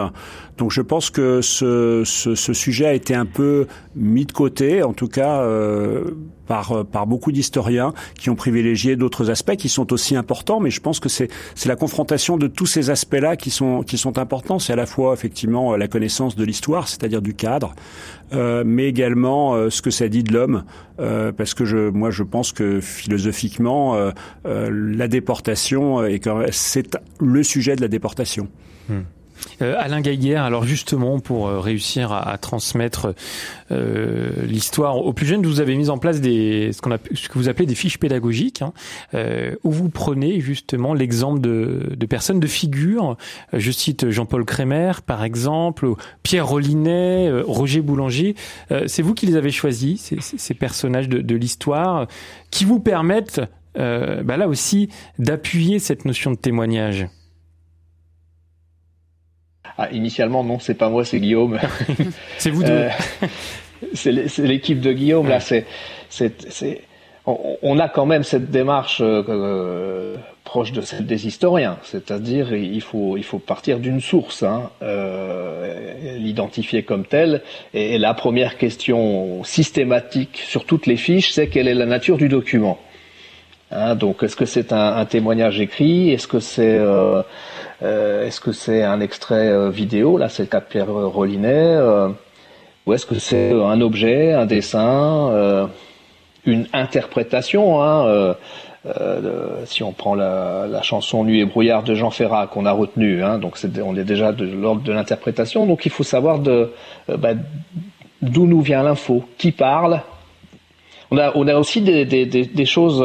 [0.58, 4.82] Donc je pense que ce, ce, ce, sujet a été un peu mis de côté,
[4.82, 6.10] en tout cas euh,
[6.46, 10.80] par, par beaucoup d'historiens qui ont privilégié d'autres aspects qui sont aussi importants, mais je
[10.80, 11.28] pense que c'est
[11.66, 14.58] la confrontation de tous ces aspects-là qui sont, qui sont importants.
[14.58, 17.74] C'est à la fois effectivement la connaissance de l'histoire, c'est-à-dire du cadre,
[18.32, 20.64] euh, mais également euh, ce que ça dit de l'homme,
[21.00, 24.10] euh, parce que je, moi je pense que philosophiquement, euh,
[24.46, 26.02] euh, la déportation,
[26.50, 28.48] c'est le sujet de la déportation.
[28.88, 29.02] Hmm.
[29.62, 33.14] Euh, Alain Gaillère, alors justement pour euh, réussir à, transmettre
[33.70, 37.66] euh, l'histoire aux plus jeunes, vous avez mis en place des ce que vous appelez
[37.66, 38.72] des fiches pédagogiques, hein,
[39.64, 43.16] où vous prenez justement l'exemple de, personnes de figure.
[43.52, 45.88] Je cite Jean-Paul Crémer par exemple,
[46.22, 48.34] Pierre Rollinet, Roger Boulanger.
[48.86, 52.06] C'est vous qui les avez choisis ces, ces personnages de, de l'histoire
[52.50, 53.40] qui vous permettent
[53.74, 57.08] bah là aussi d'appuyer cette notion de témoignage.
[59.78, 61.58] Ah, initialement, non, c'est pas moi, c'est Guillaume.
[62.38, 62.70] c'est vous deux.
[62.72, 62.88] Euh,
[63.92, 65.28] c'est l'équipe de Guillaume.
[65.28, 65.66] Là, c'est,
[66.08, 66.80] c'est,
[67.26, 72.80] on, a quand même cette démarche euh, euh, proche de celle des historiens, c'est-à-dire il
[72.80, 74.70] faut il faut partir d'une source, hein,
[76.18, 77.42] l'identifier comme telle.
[77.74, 82.28] Et, la première question systématique sur toutes les fiches, c'est quelle est la nature du
[82.28, 82.78] document.
[83.72, 86.10] Hein, donc, est-ce que c'est un, un, témoignage écrit?
[86.10, 87.22] Est-ce que c'est euh,
[87.82, 91.76] est-ce que c'est un extrait euh, vidéo Là, c'est le cas de Pierre Rollinet.
[91.76, 92.08] Euh,
[92.86, 95.68] ou est-ce que c'est un objet, un dessin,
[96.44, 98.36] une interprétation hein,
[99.64, 103.38] si on prend la, chanson Nuit et brouillard de Jean Ferrat qu'on a retenu, hein,
[103.38, 105.66] donc on est déjà de l'ordre de l'interprétation.
[105.66, 106.38] Donc il faut savoir
[107.08, 107.32] bah,
[108.22, 110.02] d'où nous vient l'info, qui parle.
[111.10, 113.04] On a, aussi des, choses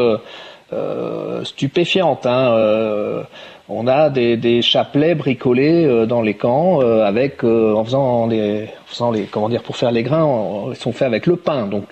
[0.74, 2.28] euh, stupéfiantes.
[2.28, 3.26] Hein,
[3.72, 8.68] on a des, chapelets bricolés euh, dans les camps euh, avec euh, en faisant les,
[8.86, 11.88] faisant les comment dire pour faire les grains ils sont faits avec le pain donc.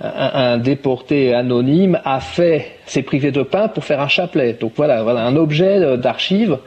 [0.00, 4.52] Un, déporté anonyme a fait s'est privé de pain pour faire un chapelet.
[4.52, 6.58] Donc voilà voilà un objet d'archive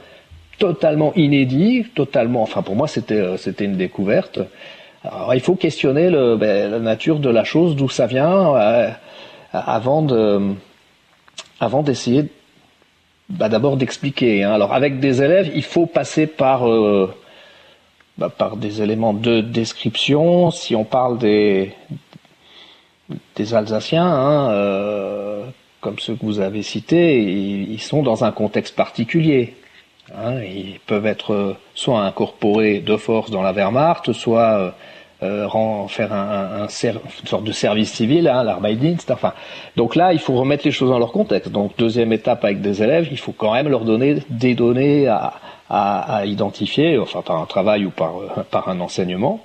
[0.58, 4.40] totalement inédit totalement enfin pour moi c'était c'était une découverte.
[5.02, 8.52] Alors il faut questionner ben, la nature de la chose d'où ça vient
[9.54, 10.52] avant de
[11.58, 12.26] avant d'essayer
[13.32, 14.44] bah D'abord d'expliquer.
[14.44, 14.52] Hein.
[14.52, 17.12] Alors avec des élèves, il faut passer par, euh,
[18.18, 20.50] bah, par des éléments de description.
[20.50, 21.72] Si on parle des,
[23.36, 25.44] des Alsaciens, hein, euh,
[25.80, 29.56] comme ceux que vous avez cités, ils, sont dans un contexte particulier.
[30.14, 30.42] Hein.
[30.42, 34.74] Ils peuvent être soit incorporés de force dans la Wehrmacht, soit
[35.22, 39.10] euh, faire un, un, une sorte de service civil, hein, l'Arbeitsdienst.
[39.10, 39.32] Enfin,
[39.76, 41.50] donc là, il faut remettre les choses dans leur contexte.
[41.50, 45.34] Donc deuxième étape avec des élèves, il faut quand même leur donner des données à,
[45.70, 49.40] à, à identifier, enfin par un travail ou par, euh, par un enseignement.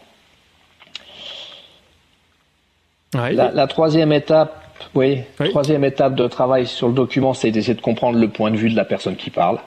[3.13, 4.61] la, la, troisième étape,
[4.93, 8.51] oui, oui, troisième étape de travail sur le document, c'est d'essayer de comprendre le point
[8.51, 9.59] de vue de la personne qui parle.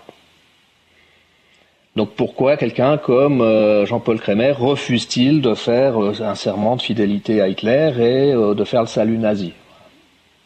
[1.97, 7.41] Donc pourquoi quelqu'un comme euh, Jean-Paul Crémer refuse-t-il de faire euh, un serment de fidélité
[7.41, 9.53] à Hitler et euh, de faire le salut nazi?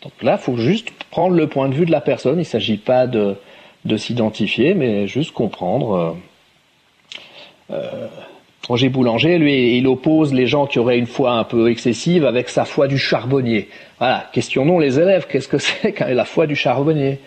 [0.02, 2.36] Donc là, il faut juste prendre le point de vue de la personne.
[2.36, 3.36] Il ne s'agit pas de,
[3.84, 6.16] de s'identifier, mais juste comprendre.
[8.68, 12.50] Roger Boulanger, lui, il oppose les gens qui auraient une foi un peu excessive avec
[12.50, 13.68] sa foi du charbonnier.
[13.98, 17.18] Voilà, questionnons les élèves, qu'est-ce que c'est la foi du charbonnier?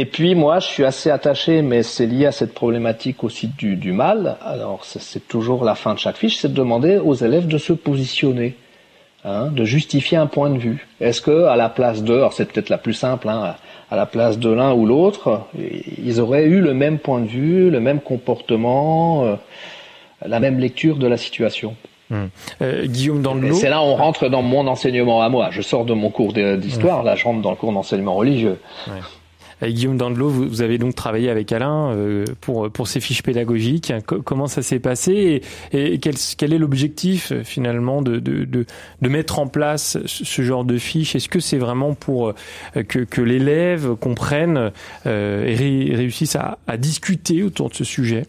[0.00, 3.76] Et puis moi, je suis assez attaché, mais c'est lié à cette problématique aussi du,
[3.76, 4.38] du mal.
[4.42, 7.74] Alors c'est toujours la fin de chaque fiche, c'est de demander aux élèves de se
[7.74, 8.56] positionner,
[9.26, 10.88] hein, de justifier un point de vue.
[11.02, 13.56] Est-ce que à la place de, alors c'est peut-être la plus simple, hein,
[13.90, 15.42] à la place de l'un ou l'autre,
[16.02, 19.34] ils auraient eu le même point de vue, le même comportement, euh,
[20.24, 21.76] la même lecture de la situation.
[22.10, 22.30] Hum.
[22.62, 23.54] Euh, Guillaume Dandelot.
[23.54, 25.50] C'est là où on rentre dans mon enseignement à moi.
[25.50, 28.58] Je sors de mon cours d'histoire, là je rentre dans le cours d'enseignement religieux.
[28.88, 28.94] Ouais.
[29.68, 33.92] Guillaume Dandelot, vous, avez donc travaillé avec Alain euh, pour, pour ces fiches pédagogiques.
[34.06, 35.42] comment ça s'est passé
[35.72, 38.64] et, quel, quel, est l'objectif euh, finalement de, de, de,
[39.02, 41.14] de, mettre en place ce genre de fiches?
[41.14, 44.72] Est-ce que c'est vraiment pour euh, que, que l'élève comprenne
[45.04, 45.54] et
[45.94, 48.26] réussisse à, à discuter autour de ce sujet?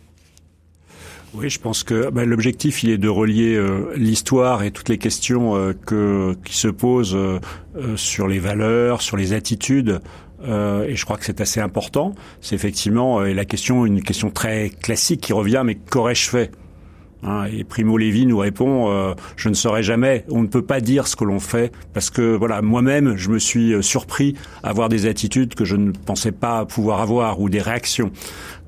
[1.34, 3.58] Oui, je pense que bah, l'objectif, il est de relier
[3.96, 7.17] l'histoire et toutes les questions que, qui se posent
[7.96, 10.02] sur les valeurs, sur les attitudes
[10.47, 14.30] euh, et je crois que c'est assez important, c'est effectivement euh, la question, une question
[14.30, 16.51] très classique qui revient, mais qu'aurais-je fait?
[17.23, 20.25] Hein, Et Primo Levi nous répond euh, je ne saurais jamais.
[20.29, 23.39] On ne peut pas dire ce que l'on fait parce que voilà, moi-même, je me
[23.39, 27.62] suis surpris à avoir des attitudes que je ne pensais pas pouvoir avoir ou des
[27.62, 28.12] réactions.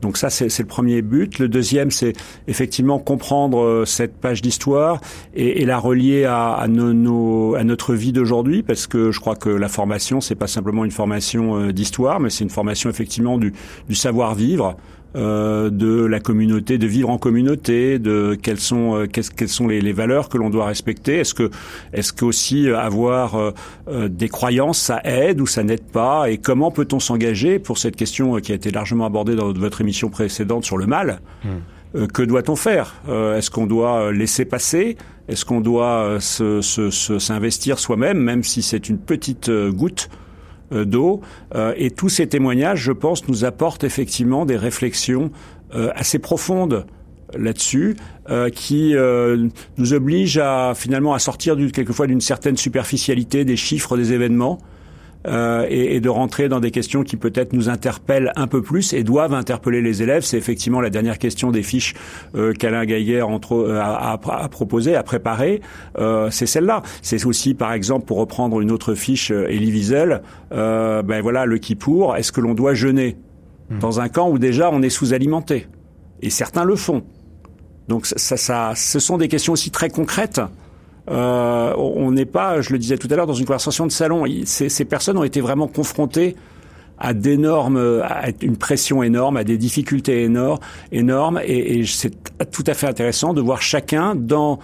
[0.03, 1.39] Donc ça, c'est le premier but.
[1.39, 2.11] Le deuxième, c'est
[2.47, 4.99] effectivement comprendre euh, cette page d'histoire
[5.33, 9.37] et, et, la relier à, à, nos, à notre vie d'aujourd'hui, parce que je crois
[9.37, 13.37] que la formation, c'est pas simplement une formation euh, d'histoire, mais c'est une formation effectivement
[13.37, 13.53] du,
[13.87, 14.75] du savoir-vivre.
[15.15, 19.79] Euh, de la communauté, de vivre en communauté, de quelles sont euh, quelles sont les,
[19.79, 21.19] les, valeurs que l'on doit respecter.
[21.19, 21.51] Est-ce que
[21.93, 26.31] est-ce qu'aussi avoir euh, des croyances ça aide ou ça n'aide pas?
[26.31, 30.09] Et comment peut-on s'engager pour cette question qui a été largement abordée dans votre émission
[30.09, 31.21] précédente sur le mal?
[31.43, 32.07] Hmm.
[32.07, 32.95] Que doit-on faire?
[33.07, 34.97] Est-ce qu'on doit laisser passer?
[35.27, 40.09] Est-ce qu'on doit s'investir soi-même, même si c'est une petite goutte?
[40.71, 41.21] D'eau.
[41.55, 45.31] Euh, et tous ces témoignages, je pense, nous apportent effectivement des réflexions
[45.75, 46.85] euh, assez profondes
[47.35, 47.95] là-dessus,
[48.53, 48.93] qui
[49.77, 54.59] nous obligent à finalement à sortir quelquefois d'une certaine superficialité des chiffres des événements
[55.27, 58.93] euh, et, et, de rentrer dans des questions qui peut-être nous interpellent un peu plus
[58.93, 60.23] et doivent interpeller les élèves.
[60.23, 61.93] C'est effectivement la dernière question des fiches
[62.35, 65.61] euh, qu'Alain Gaillère entre, euh, a, a, proposé, a préparé.
[65.97, 66.83] Euh, c'est celle-là.
[67.01, 71.57] C'est aussi, par exemple, pour reprendre une autre fiche, euh, Elie Wiesel, ben voilà, le
[71.57, 72.15] qui pour.
[72.15, 73.17] Est-ce que l'on doit jeûner
[73.69, 73.79] hmm.
[73.79, 75.67] dans un camp où déjà on est sous-alimenté?
[76.21, 77.03] Et certains le font.
[77.87, 80.41] Donc ça, ça, ce sont des questions aussi très concrètes
[81.09, 84.25] euh, on n'est pas, je le disais tout à l'heure, dans une conversation de salon.
[84.45, 86.35] Ces, ces personnes ont été vraiment confrontées
[86.99, 90.59] à d'énormes, à une pression énorme, à des difficultés énormes,
[90.91, 92.13] énormes, et, et c'est
[92.51, 94.59] tout à fait intéressant de voir chacun dans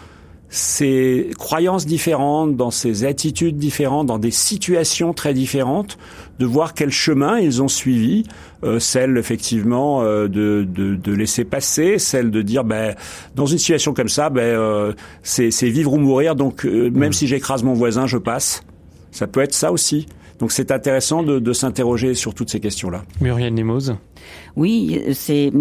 [0.49, 5.97] ses croyances différentes, dans ses attitudes différentes, dans des situations très différentes,
[6.39, 8.23] de voir quel chemin ils ont suivi,
[8.63, 12.95] euh, celle effectivement euh, de, de, de, laisser passer, celle de dire ben
[13.35, 17.13] dans une situation comme ça, ben euh, c'est vivre ou mourir, donc euh, même mmh.
[17.13, 18.63] si j'écrase mon voisin, je passe.
[19.11, 20.07] Ça peut être ça aussi.
[20.39, 23.03] Donc c'est intéressant de, de s'interroger sur toutes ces questions-là.
[23.21, 23.95] Muriel Nemoz
[24.55, 25.51] oui, c'est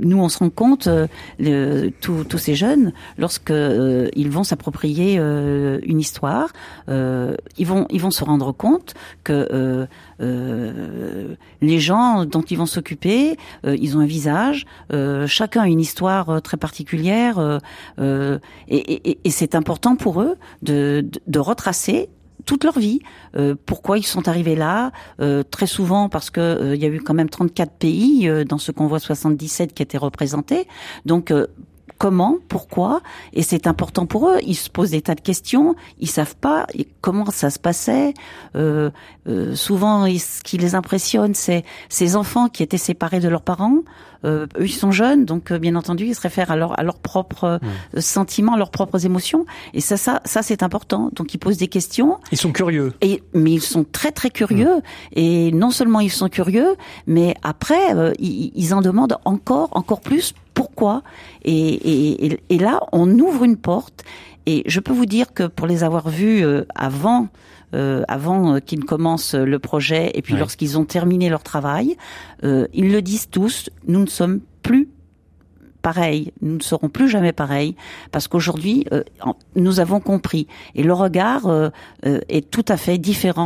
[0.00, 5.78] nous on se rend compte euh, tous ces jeunes lorsque euh, ils vont s'approprier euh,
[5.84, 6.52] une histoire,
[6.88, 9.86] euh, ils vont ils vont se rendre compte que
[11.60, 14.66] les gens dont ils vont s'occuper, ils ont un visage,
[15.26, 17.60] chacun a une histoire très particulière
[17.98, 22.08] et, et, et c'est important pour eux de, de, de retracer
[22.44, 23.00] toute leur vie.
[23.36, 26.88] Euh, pourquoi ils sont arrivés là euh, Très souvent parce que euh, il y a
[26.88, 30.66] eu quand même 34 pays dans ce convoi 77 qui étaient représentés.
[31.06, 31.32] Donc
[32.02, 33.00] comment, pourquoi,
[33.32, 34.38] et c'est important pour eux.
[34.44, 36.66] Ils se posent des tas de questions, ils savent pas
[37.00, 38.14] comment ça se passait.
[38.56, 38.90] Euh,
[39.28, 43.82] euh, souvent, ce qui les impressionne, c'est ces enfants qui étaient séparés de leurs parents.
[44.24, 46.82] Euh, eux, ils sont jeunes, donc euh, bien entendu, ils se réfèrent à, leur, à
[46.82, 48.00] leurs propres mmh.
[48.00, 49.46] sentiments, à leurs propres émotions.
[49.74, 51.10] Et ça, ça, ça, c'est important.
[51.14, 52.18] Donc, ils posent des questions.
[52.30, 52.92] Ils sont curieux.
[53.00, 54.76] Et mais ils sont très, très curieux.
[54.76, 54.82] Mmh.
[55.16, 60.34] Et non seulement ils sont curieux, mais après, ils, ils en demandent encore, encore plus
[60.54, 61.02] pourquoi
[61.44, 64.04] et, et, et, là, on ouvre une porte.
[64.46, 67.28] Et je peux vous dire que pour les avoir vus euh, avant,
[67.74, 71.96] euh, avant qu'ils ne commencent le projet, et puis lorsqu'ils ont terminé leur travail,
[72.44, 74.88] euh, ils le disent tous, nous ne sommes plus
[75.82, 77.74] pareil, nous ne serons plus jamais pareils,
[78.12, 79.02] parce qu'aujourd'hui, euh,
[79.56, 80.46] nous avons compris.
[80.74, 81.68] Et le regard euh,
[82.06, 83.42] euh, est tout à fait différent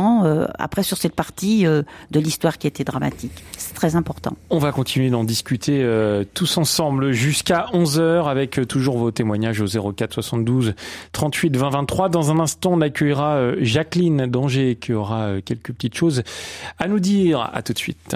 [0.59, 3.31] après sur cette partie de l'histoire qui était dramatique.
[3.57, 4.35] C'est très important.
[4.49, 5.85] On va continuer d'en discuter
[6.33, 10.75] tous ensemble jusqu'à 11h avec toujours vos témoignages au 04 72
[11.11, 12.09] 38 20 23.
[12.09, 16.23] Dans un instant, on accueillera Jacqueline Danger qui aura quelques petites choses
[16.77, 17.49] à nous dire.
[17.53, 18.15] À tout de suite.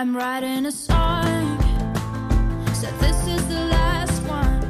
[0.00, 1.58] I'm writing a song.
[2.72, 4.62] Said this is the last one.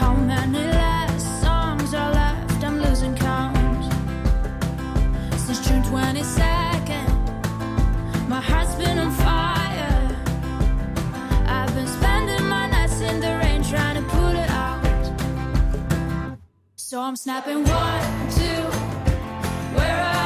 [0.00, 2.64] How many last songs are left?
[2.64, 3.92] I'm losing count.
[5.38, 7.08] Since June 22nd,
[8.26, 10.16] my heart's been on fire.
[11.46, 15.12] I've been spending my nights in the rain trying to put it out.
[16.76, 18.96] So I'm snapping one, two.
[19.78, 20.25] I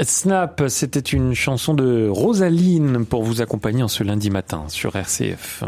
[0.00, 5.64] Snap, c'était une chanson de Rosaline pour vous accompagner en ce lundi matin sur RCF.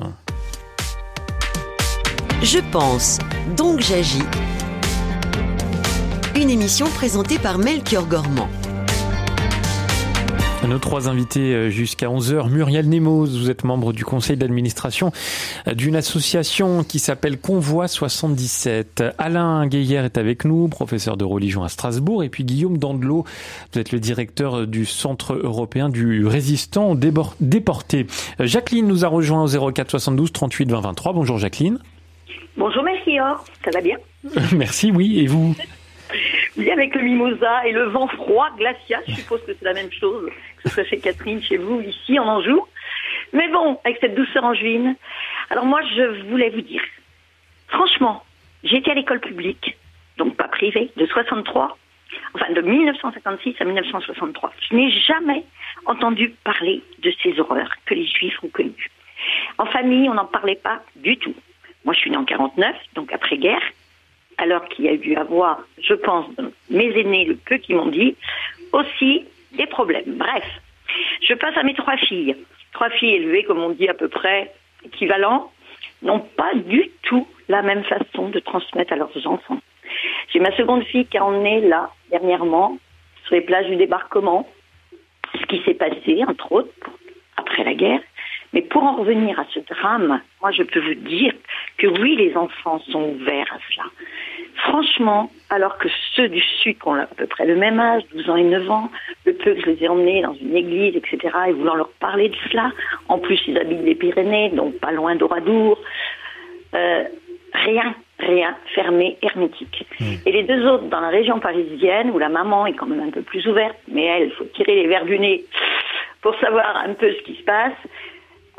[2.43, 3.19] Je pense,
[3.57, 4.23] donc j'agis.
[6.37, 8.49] Une émission présentée par Melchior Gormand.
[10.69, 12.51] Nos trois invités euh, jusqu'à 11h.
[12.51, 15.11] Muriel Nemos, vous êtes membre du conseil d'administration
[15.67, 19.03] d'une association qui s'appelle Convoi 77.
[19.19, 22.23] Alain Guéhière est avec nous, professeur de religion à Strasbourg.
[22.23, 23.25] Et puis Guillaume Dandelot,
[23.73, 28.07] vous êtes le directeur du Centre européen du résistant déporté.
[28.39, 31.13] Jacqueline nous a rejoint au 04 72 38 20 23.
[31.15, 31.79] Bonjour Jacqueline.
[32.57, 33.97] Bonjour Melchior, ça va bien?
[34.53, 35.21] Merci, oui.
[35.21, 35.57] Et vous?
[36.69, 40.31] Avec le mimosa et le vent froid glacial, je suppose que c'est la même chose,
[40.57, 42.67] que ce soit chez Catherine, chez vous, ici, en Anjou.
[43.33, 44.97] Mais bon, avec cette douceur angevine.
[45.51, 46.83] Alors moi, je voulais vous dire,
[47.69, 48.25] franchement,
[48.63, 49.77] j'étais à l'école publique,
[50.19, 51.79] donc pas privée, de 63,
[52.35, 54.53] enfin de 1956 à 1963.
[54.69, 55.45] Je n'ai jamais
[55.87, 58.91] entendu parler de ces horreurs que les Juifs ont connues.
[59.59, 61.35] En famille, on n'en parlait pas du tout.
[61.85, 63.63] Moi, je suis née en 49, donc après-guerre
[64.41, 66.27] alors qu'il y a dû avoir, je pense,
[66.71, 68.17] mes aînés, le peu qui m'ont dit,
[68.73, 70.17] aussi des problèmes.
[70.17, 70.45] Bref,
[71.23, 72.35] je passe à mes trois filles.
[72.73, 74.53] Trois filles élevées, comme on dit à peu près
[74.85, 75.53] équivalent,
[76.03, 79.61] n'ont pas du tout la même façon de transmettre à leurs enfants.
[80.33, 82.79] J'ai ma seconde fille qui en est là, dernièrement,
[83.25, 84.49] sur les plages du débarquement,
[85.39, 86.91] ce qui s'est passé, entre autres,
[87.37, 88.01] après la guerre.
[88.53, 91.33] Mais pour en revenir à ce drame, moi je peux vous dire
[91.79, 93.85] que oui, les enfants sont ouverts à cela.
[94.65, 98.31] Franchement, alors que ceux du Sud qui ont à peu près le même âge, 12
[98.31, 98.91] ans et 9 ans,
[99.25, 102.29] le peu que je les ai emmenés dans une église, etc., et voulant leur parler
[102.29, 102.71] de cela,
[103.09, 105.79] en plus ils habitent les Pyrénées, donc pas loin d'Oradour,
[106.75, 107.05] euh,
[107.55, 109.87] rien, rien, fermé, hermétique.
[109.99, 110.15] Hmm.
[110.27, 113.11] Et les deux autres dans la région parisienne, où la maman est quand même un
[113.11, 115.45] peu plus ouverte, mais elle, il faut tirer les verres du nez
[116.23, 117.73] pour savoir un peu ce qui se passe,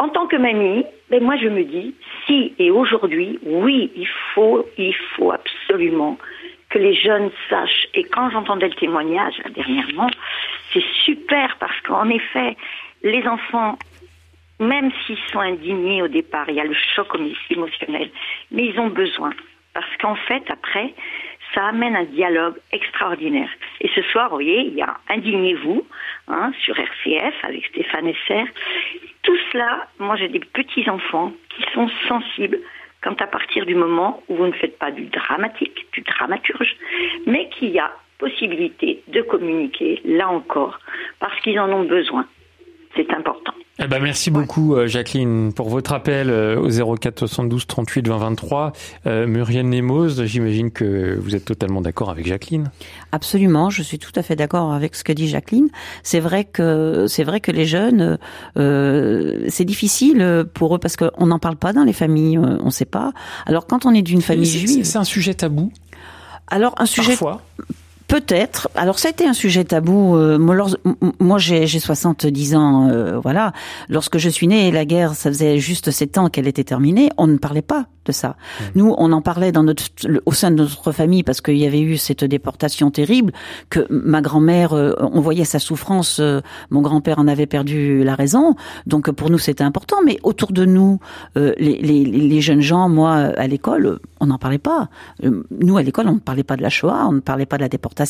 [0.02, 1.94] en tant que mamie, ben moi je me dis,
[2.26, 6.18] si et aujourd'hui, oui, il faut, il faut absolument
[6.72, 7.88] que les jeunes sachent.
[7.94, 10.10] Et quand j'entendais le témoignage dernièrement,
[10.74, 12.58] c'est super parce qu'en effet,
[13.04, 13.78] les enfants,
[14.60, 17.10] même s'ils sont indignés au départ, il y a le choc
[17.52, 18.10] émotionnel,
[18.50, 19.30] mais ils ont besoin.
[19.76, 20.96] Parce qu'en fait, après,
[21.54, 23.50] ça amène un dialogue extraordinaire.
[23.82, 25.86] Et ce soir, vous voyez, il y a Indignez-vous
[26.28, 28.46] hein, sur RCF avec Stéphane Esser.
[29.24, 32.60] Tout cela, moi j'ai des petits-enfants qui sont sensibles
[33.04, 36.76] quand à partir du moment où vous ne faites pas du dramatique, du dramaturge,
[37.26, 40.80] mais qu'il y a possibilité de communiquer, là encore,
[41.20, 42.28] parce qu'ils en ont besoin.
[42.96, 43.54] C'est important.
[43.84, 48.18] Eh ben merci beaucoup euh, Jacqueline pour votre appel euh, au 04 72 38 20
[48.18, 48.74] 23.
[49.26, 52.70] Muriel Nemos, j'imagine que vous êtes totalement d'accord avec Jacqueline.
[53.12, 55.70] Absolument, je suis tout à fait d'accord avec ce que dit Jacqueline.
[56.04, 58.20] C'est vrai que c'est vrai que les jeunes,
[58.58, 62.70] euh, c'est difficile pour eux parce qu'on n'en parle pas dans les familles, on ne
[62.70, 63.14] sait pas.
[63.48, 65.72] Alors quand on est d'une famille juive, c'est un sujet tabou?
[66.48, 67.42] Alors un sujet Parfois.
[68.12, 68.68] Peut-être.
[68.76, 70.18] Alors ça a été un sujet tabou.
[70.18, 73.54] Euh, moi, j'ai 70 ans, euh, voilà.
[73.88, 77.10] Lorsque je suis née, la guerre, ça faisait juste 7 ans qu'elle était terminée.
[77.16, 78.30] On ne parlait pas de ça.
[78.30, 78.64] Mmh.
[78.76, 79.84] Nous, on en parlait dans notre,
[80.26, 83.32] au sein de notre famille parce qu'il y avait eu cette déportation terrible
[83.70, 86.20] que ma grand-mère, euh, on voyait sa souffrance.
[86.70, 88.56] mon grand-père en avait perdu la raison.
[88.88, 89.98] Donc pour nous, c'était important.
[90.06, 91.00] Mais autour de nous,
[91.36, 94.90] les, les, les, jeunes gens, moi, à l'école, on n'en parlait pas.
[95.24, 97.62] nous, à l'école, on ne parlait pas de la Shoah, on ne parlait pas de
[97.62, 98.01] la déportation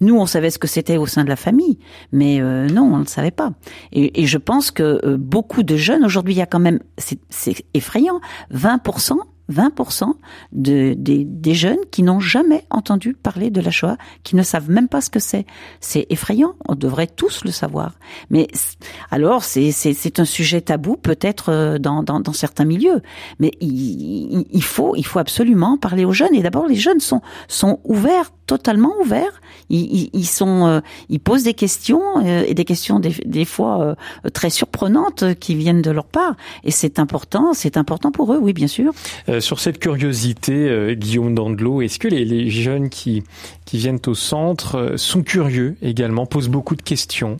[0.00, 1.78] nous, on savait ce que c'était au sein de la famille,
[2.12, 3.52] mais euh, non, on ne savait pas.
[3.92, 7.64] Et, je pense que euh, beaucoup de jeunes, aujourd'hui, il y a quand même, c'est
[7.74, 8.20] effrayant,
[8.54, 9.16] 20%,
[9.50, 10.12] 20%
[10.52, 14.88] de, des, jeunes qui n'ont jamais entendu parler de la Shoah, qui ne savent même
[14.88, 15.44] pas ce que c'est.
[15.80, 16.54] C'est effrayant.
[16.68, 17.94] On devrait tous le savoir.
[18.30, 18.46] Mais
[19.10, 23.02] alors, c'est un sujet tabou peut-être euh, dans, certains milieux.
[23.40, 26.34] Mais il, faut il faut absolument parler aux jeunes.
[26.34, 29.40] Et d'abord, les jeunes sont ouverts totalement ouverts.
[29.68, 33.96] Ils, ils, sont, euh, ils posent des questions euh, et des questions des, des fois
[34.24, 36.34] euh, très surprenantes qui viennent de leur part.
[36.64, 38.92] Et c'est important, c'est important pour eux, oui, bien sûr.
[39.38, 43.22] sur cette curiosité, Guillaume Dandelot, est-ce que les, les, jeunes qui,
[43.66, 47.36] qui viennent au centre sont curieux également, posent beaucoup de questions?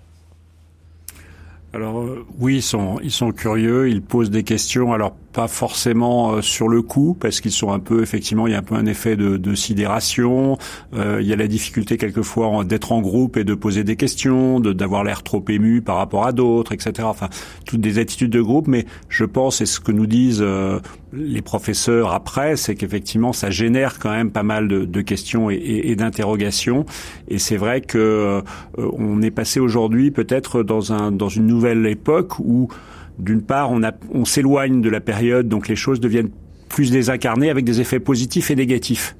[1.72, 2.04] Alors
[2.38, 4.92] oui, ils sont ils sont curieux, ils posent des questions.
[4.92, 8.56] Alors pas forcément euh, sur le coup, parce qu'ils sont un peu, effectivement, il y
[8.56, 10.58] a un peu un effet de, de sidération.
[10.94, 14.60] Euh, il y a la difficulté quelquefois d'être en groupe et de poser des questions,
[14.60, 16.92] d'avoir l'air trop ému par rapport à d'autres, etc.
[17.02, 17.28] Enfin,
[17.64, 18.66] toutes des attitudes de groupe.
[18.66, 20.80] Mais je pense, et ce que nous disent euh,
[21.12, 25.54] les professeurs après, c'est qu'effectivement, ça génère quand même pas mal de, de questions et,
[25.54, 26.86] et, et d'interrogations.
[27.28, 28.42] Et c'est vrai que euh,
[28.76, 32.68] on est passé aujourd'hui peut-être dans un dans une nouvelle époque où
[33.20, 33.80] d'une part, on,
[34.12, 36.30] on s'éloigne de la période, donc les choses deviennent
[36.68, 39.16] plus désincarnées avec des effets positifs et négatifs.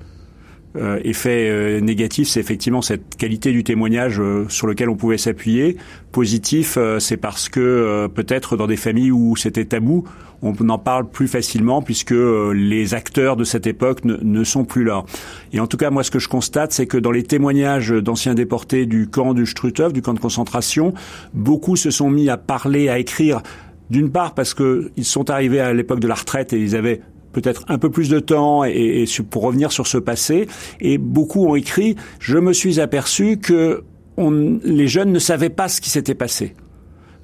[0.77, 5.19] Euh, effet euh, négatif, c'est effectivement cette qualité du témoignage euh, sur lequel on pouvait
[5.19, 5.77] s'appuyer.
[6.13, 10.05] Positif, euh, c'est parce que peut-être dans des familles où c'était tabou,
[10.43, 12.15] on en parle plus facilement puisque
[12.55, 15.05] les acteurs de cette époque ne, ne, sont plus là.
[15.53, 18.35] Et en tout cas, moi, ce que je constate, c'est que dans les témoignages d'anciens
[18.35, 20.95] déportés du camp du Struthof, du camp de concentration,
[21.35, 23.43] beaucoup se sont mis à parler, à écrire
[23.91, 27.01] d'une part parce qu'ils sont arrivés à l'époque de la retraite et ils avaient
[27.33, 28.63] peut-être un peu plus de temps
[29.31, 30.49] pour revenir sur ce passé.
[30.81, 33.85] Et beaucoup ont écrit, je me suis aperçu que
[34.19, 36.55] les jeunes ne savaient pas ce qui s'était passé.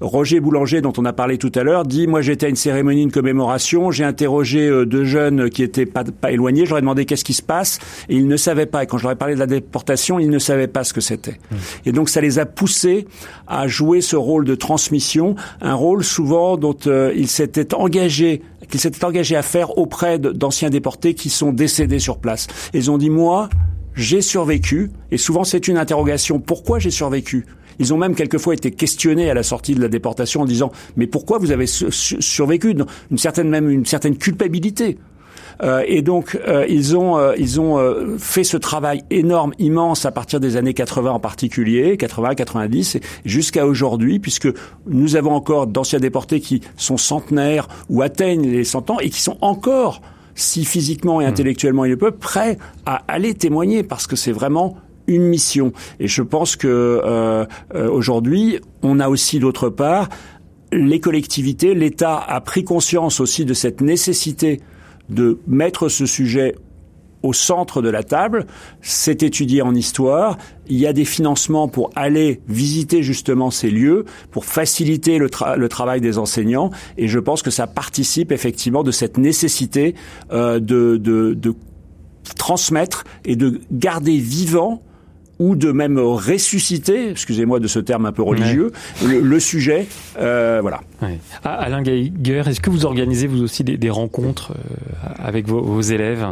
[0.01, 3.07] Roger Boulanger, dont on a parlé tout à l'heure, dit Moi, j'étais à une cérémonie
[3.07, 6.83] de commémoration, j'ai interrogé euh, deux jeunes qui étaient pas, pas éloignés, je leur ai
[6.83, 7.79] demandé qu'est-ce qui se passe,
[8.09, 8.85] et ils ne savaient pas.
[8.85, 11.01] Et quand je leur ai parlé de la déportation, ils ne savaient pas ce que
[11.01, 11.39] c'était.
[11.51, 11.57] Mmh.
[11.87, 13.07] Et donc, ça les a poussés
[13.47, 18.81] à jouer ce rôle de transmission, un rôle souvent dont euh, ils s'étaient engagés qu'ils
[18.81, 22.49] s'étaient engagés à faire auprès d'anciens déportés qui sont décédés sur place.
[22.75, 23.49] Ils ont dit Moi,
[23.95, 27.47] j'ai survécu, et souvent c'est une interrogation pourquoi j'ai survécu?
[27.79, 31.07] Ils ont même quelquefois été questionnés à la sortie de la déportation en disant mais
[31.07, 32.75] pourquoi vous avez survécu
[33.11, 34.99] Une certaine même une certaine culpabilité?
[35.63, 40.05] Euh, et donc euh, ils ont euh, ils ont euh, fait ce travail énorme, immense
[40.05, 44.49] à partir des années 80 en particulier, 80, 90 jusqu'à aujourd'hui, puisque
[44.87, 49.21] nous avons encore d'anciens déportés qui sont centenaires ou atteignent les 100 ans et qui
[49.23, 50.03] sont encore
[50.35, 51.29] si physiquement et mmh.
[51.29, 54.77] intellectuellement ils le peuvent, prêts à aller témoigner parce que c'est vraiment
[55.07, 55.73] une mission.
[56.01, 57.45] Et je pense que euh,
[57.75, 60.09] euh, aujourd'hui, on a aussi d'autre part
[60.73, 64.61] les collectivités, l'État a pris conscience aussi de cette nécessité
[65.09, 66.57] de mettre ce sujet
[67.23, 68.47] au centre de la table.
[68.83, 70.39] C'est étudié en histoire.
[70.69, 75.69] Il y a des financements pour aller visiter justement ces lieux, pour faciliter le, le
[75.69, 76.71] travail des enseignants.
[76.99, 79.95] Et je pense que ça participe effectivement de cette nécessité
[80.33, 81.55] euh, de, de, de
[82.37, 84.83] transmettre et de garder vivant
[85.39, 88.73] ou de même ressusciter, excusez-moi de ce terme un peu religieux,
[89.03, 89.09] ouais.
[89.09, 89.87] le, le, sujet.
[90.19, 90.81] Euh, voilà.
[91.03, 91.19] Ouais.
[91.45, 95.61] Ah, Alain Geiger, est-ce que vous organisez vous aussi des, des rencontres euh, avec vos,
[95.63, 96.27] vos élèves?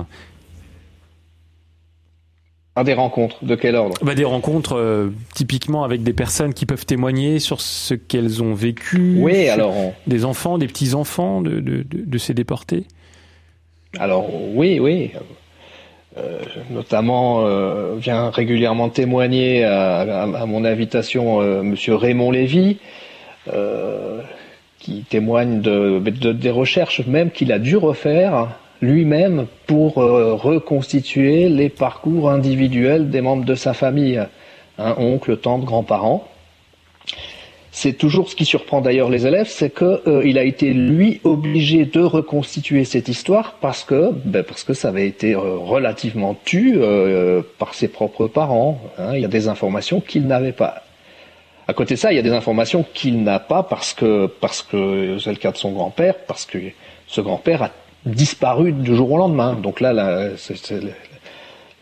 [2.76, 3.96] Ah, des rencontres de quel ordre?
[4.02, 8.55] Bah, Des rencontres euh, typiquement avec des personnes qui peuvent témoigner sur ce qu'elles ont
[8.55, 9.18] vécu.
[9.20, 9.76] Oui, alors.
[9.76, 9.94] On...
[10.09, 12.84] Des enfants, des petits-enfants de, de, de, de, ces déportés?
[13.96, 15.12] Alors, oui, oui.
[16.17, 16.39] Euh,
[16.71, 22.79] notamment euh, vient régulièrement témoigner à, mon invitation euh, Monsieur Raymond Lévy,
[24.79, 28.51] qui témoigne de, de, des recherches même qu'il a dû refaire
[28.81, 34.23] lui-même pour reconstituer les parcours individuels des membres de sa famille,
[34.79, 36.27] hein, oncle, tante, grands-parents.
[37.77, 41.20] C'est toujours ce qui surprend d'ailleurs les élèves, c'est que euh, il a été lui
[41.25, 46.37] obligé de reconstituer cette histoire parce que ben, parce que ça avait été euh, relativement
[46.45, 48.81] tu euh, par ses propres parents.
[48.97, 49.16] Hein.
[49.16, 50.85] Il y a des informations qu'il n'avait pas.
[51.66, 54.62] À côté de ça, il y a des informations qu'il n'a pas parce que parce
[54.62, 56.59] que c'est le cas de son grand-père, parce que
[57.09, 57.70] ce grand-père a
[58.07, 59.55] disparu du jour au lendemain.
[59.61, 60.61] Donc là, la, c'est,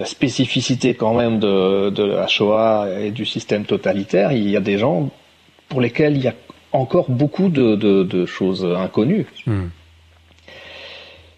[0.00, 4.32] la spécificité quand même de, de la Shoah et du système totalitaire.
[4.32, 5.10] Il y a des gens
[5.72, 6.34] pour lesquels il y a
[6.72, 9.24] encore beaucoup de, de, de choses inconnues.
[9.46, 9.68] Mm.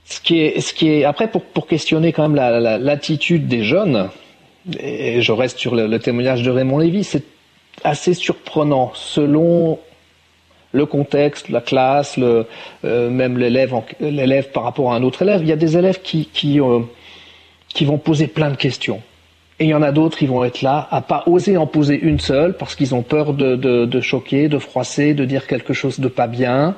[0.06, 3.56] Ce qui est, ce qui est après pour, pour questionner quand même l'attitude la, la,
[3.56, 4.08] des jeunes,
[4.80, 7.22] et je reste sur le, le témoignage de Raymond Lévy, c'est
[7.84, 9.78] assez surprenant selon
[10.72, 12.46] le contexte, la classe, le,
[12.84, 15.42] euh, même l'élève, l'élève par rapport à un autre élève.
[15.42, 16.80] Il y a des élèves qui qui, euh,
[17.68, 19.00] qui vont poser plein de questions.
[19.60, 21.98] Et il y en a d'autres qui vont être là à pas oser en poser
[21.98, 25.72] une seule parce qu'ils ont peur de, de, de, choquer, de froisser, de dire quelque
[25.72, 26.74] chose de pas bien.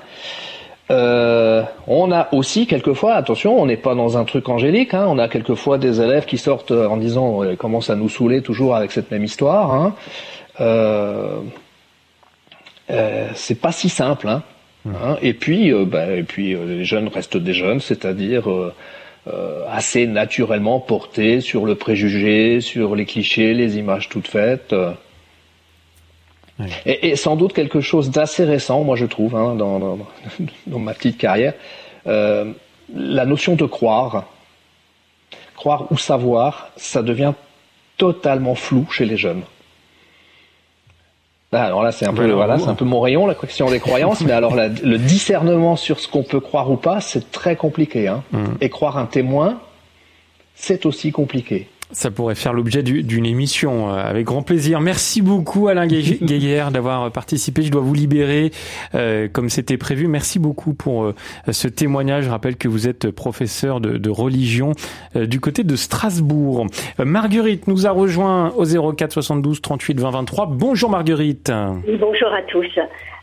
[0.91, 5.19] Euh, on a aussi quelquefois, attention, on n'est pas dans un truc angélique, hein, on
[5.19, 8.93] a quelquefois des élèves qui sortent en disant, euh, commencent à nous saouler toujours avec
[8.93, 9.75] cette même histoire.
[9.75, 9.95] Hein.
[10.61, 11.41] Euh,
[12.91, 14.29] euh, c'est pas si simple.
[14.29, 14.43] Hein.
[14.85, 14.93] Mmh.
[15.03, 18.45] hein et puis, euh, bah, et puis euh, les jeunes restent des jeunes, c'est-à-dire
[19.69, 24.75] assez naturellement portés sur le préjugé, sur les clichés, les images toutes faites.
[26.87, 29.99] Et, et, sans doute quelque chose d'assez récent, moi je trouve, hein, dans, dans,
[30.67, 31.53] dans, ma petite carrière,
[32.07, 32.53] euh,
[32.95, 34.25] la notion de croire,
[35.55, 37.35] croire ou savoir, ça devient
[37.99, 39.43] totalement flou chez les jeunes.
[41.57, 43.81] Ah, alors là, c'est un peu, voilà, c'est un peu mon rayon, la question des
[43.81, 44.21] croyances.
[44.21, 48.09] mais alors, la, le discernement sur ce qu'on peut croire ou pas, c'est très compliqué.
[48.09, 48.23] Hein.
[48.33, 48.45] Mm.
[48.61, 49.61] Et croire un témoin,
[50.55, 51.69] c'est aussi compliqué.
[51.93, 54.81] Ça pourrait faire l'objet d'une émission euh, avec grand plaisir.
[54.81, 57.63] Merci beaucoup Alain Gaillère d'avoir participé.
[57.63, 58.51] Je dois vous libérer
[58.97, 60.09] euh, comme c'était prévu.
[60.09, 61.15] Merci beaucoup pour euh,
[61.53, 62.25] ce témoignage.
[62.25, 64.73] Je rappelle que vous êtes professeur de, de religion
[65.15, 66.67] euh, du côté de Strasbourg.
[66.99, 70.47] Marguerite nous a rejoint au 04 72 38 20 23.
[70.51, 71.53] Bonjour Marguerite.
[72.01, 72.67] bonjour à tous.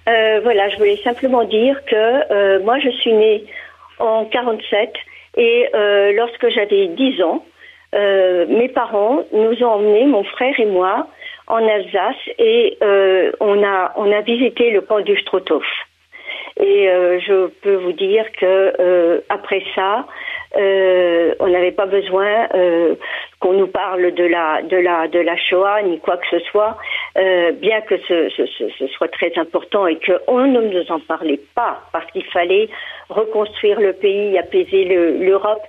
[0.06, 3.44] voilà, je voulais simplement dire que moi je suis née
[4.00, 4.94] en 47
[5.36, 5.66] et
[6.16, 7.44] lorsque j'avais 10 ans,
[7.94, 11.08] euh, mes parents nous ont emmenés, mon frère et moi,
[11.48, 15.66] en Alsace et euh, on a on a visité le camp du Strothof.
[16.60, 20.06] Et euh, je peux vous dire que euh, après ça,
[20.56, 22.96] euh, on n'avait pas besoin euh,
[23.40, 26.78] qu'on nous parle de la de la de la Shoah ni quoi que ce soit,
[27.16, 28.30] bien que ce,
[28.96, 32.70] soit très important et qu'on ne nous en parlait pas parce qu'il fallait
[33.10, 35.64] reconstruire le pays, apaiser l'Europe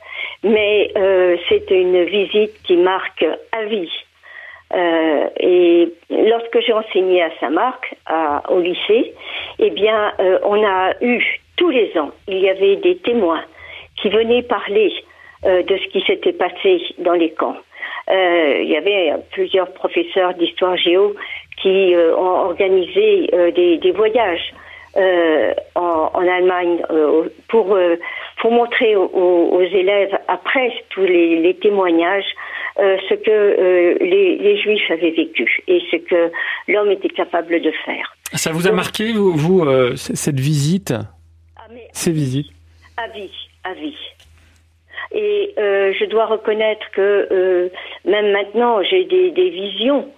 [0.44, 3.90] mais euh, c'était une visite qui marque à vie.
[4.74, 7.94] Euh, et lorsque j'ai enseigné à Saint-Marc,
[8.48, 9.14] au lycée,
[9.58, 11.22] eh bien, euh, on a eu
[11.56, 13.42] tous les ans, il y avait des témoins
[13.96, 14.92] qui venaient parler
[15.44, 17.56] euh, de ce qui s'était passé dans les camps.
[18.10, 21.14] Euh, il y avait plusieurs professeurs d'histoire géo
[21.62, 24.52] qui ont organisé des, des, voyages
[24.96, 26.82] en, en, Allemagne
[27.48, 27.74] pour
[28.44, 32.26] pour montrer aux, élèves, après tous les, témoignages,
[32.78, 36.30] euh, ce que euh, les, Juifs avaient vécu et ce que
[36.68, 38.14] l'homme était capable de faire.
[38.34, 40.92] Ça vous a marqué, vous, euh, cette visite?
[41.56, 42.50] Ah, Ces visites?
[42.98, 43.30] À vie,
[43.64, 43.98] à vie.
[45.12, 47.70] Et je dois reconnaître que
[48.04, 50.08] même maintenant, j'ai des, visions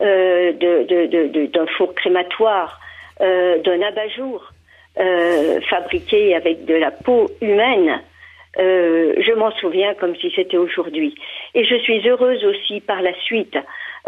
[0.00, 2.80] d'un four crématoire,
[3.20, 4.52] d'un abat-jour,
[4.98, 8.00] euh, fabriqué avec de la peau humaine.
[8.58, 11.16] Euh, je m'en souviens comme si c'était aujourd'hui.
[11.54, 13.58] Et je suis heureuse aussi par la suite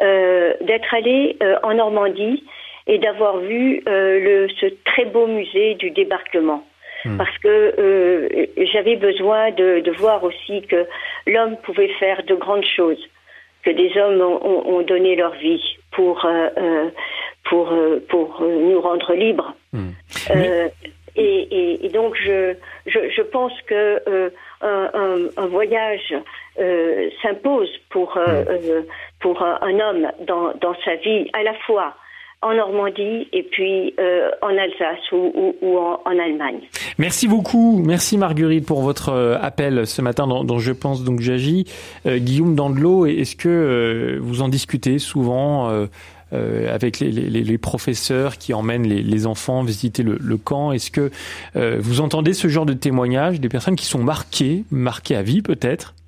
[0.00, 2.44] euh, d'être allée euh, en Normandie
[2.86, 6.64] et d'avoir vu euh, ce très beau musée du débarquement.
[7.06, 7.16] Hmm.
[7.18, 10.86] Parce que j'avais besoin de, de, voir aussi que
[11.26, 13.02] l'homme pouvait faire de grandes choses,
[13.62, 16.26] que des hommes ont, ont donné leur vie pour
[17.48, 19.54] pour, euh, pour euh, nous rendre libres.
[19.72, 19.90] Hmm.
[20.30, 20.68] Euh,
[21.18, 22.54] et, et, donc, je,
[22.86, 24.28] je, je pense que euh,
[24.60, 26.14] un, un, voyage
[26.58, 28.84] euh, s'impose pour, euh, hmm.
[29.20, 31.94] pour un, un, homme dans, dans sa vie, à la fois
[32.42, 36.60] en Normandie et puis euh, en Alsace ou, ou, ou en, en, Allemagne.
[36.98, 41.64] Merci beaucoup, merci Marguerite pour votre appel ce matin dont, je pense donc j'agis.
[42.06, 45.86] Euh, Guillaume Dandelot, est-ce que vous en discutez souvent
[46.32, 50.72] euh, avec les, les, les, professeurs qui emmènent les, les enfants visiter le, le camp?
[50.72, 51.12] Est-ce que
[51.54, 55.40] euh, vous entendez ce genre de témoignages des personnes qui sont marquées, marquées à vie
[55.40, 55.94] peut-être?
[55.94, 56.05] euh,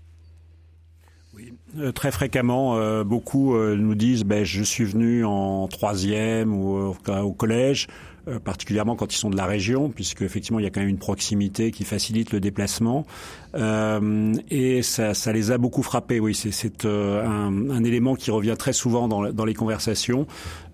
[1.94, 7.88] Très fréquemment, beaucoup nous disent ben, je suis venu en troisième ou au collège
[8.28, 10.88] euh, particulièrement quand ils sont de la région, puisque effectivement il y a quand même
[10.88, 13.06] une proximité qui facilite le déplacement.
[13.54, 16.20] Euh, et ça, ça, les a beaucoup frappés.
[16.20, 20.26] Oui, c'est euh, un, un, élément qui revient très souvent dans, dans les conversations.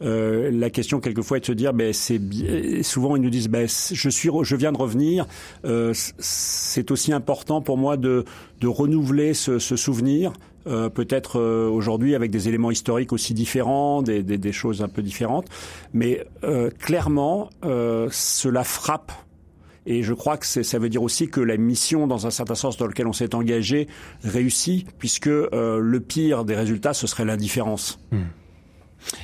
[0.02, 2.20] Euh, la question quelquefois est de se dire, ben c'est
[2.82, 5.26] souvent ils nous disent, ben je suis, je viens de revenir.
[5.64, 8.24] Euh, c'est aussi important pour moi de,
[8.60, 10.32] de renouveler ce, ce souvenir.
[10.66, 14.88] Euh, peut-être euh, aujourd'hui avec des éléments historiques aussi différents, des, des, des choses un
[14.88, 15.46] peu différentes,
[15.92, 17.50] mais euh, clairement,
[18.10, 19.12] cela frappe.
[19.86, 22.78] Et je crois que ça veut dire aussi que la mission, dans un certain sens,
[22.78, 23.86] dans lequel on s'est engagé,
[24.22, 27.98] réussit, puisque le pire des résultats, ce serait l'indifférence.
[28.10, 28.22] Hmm.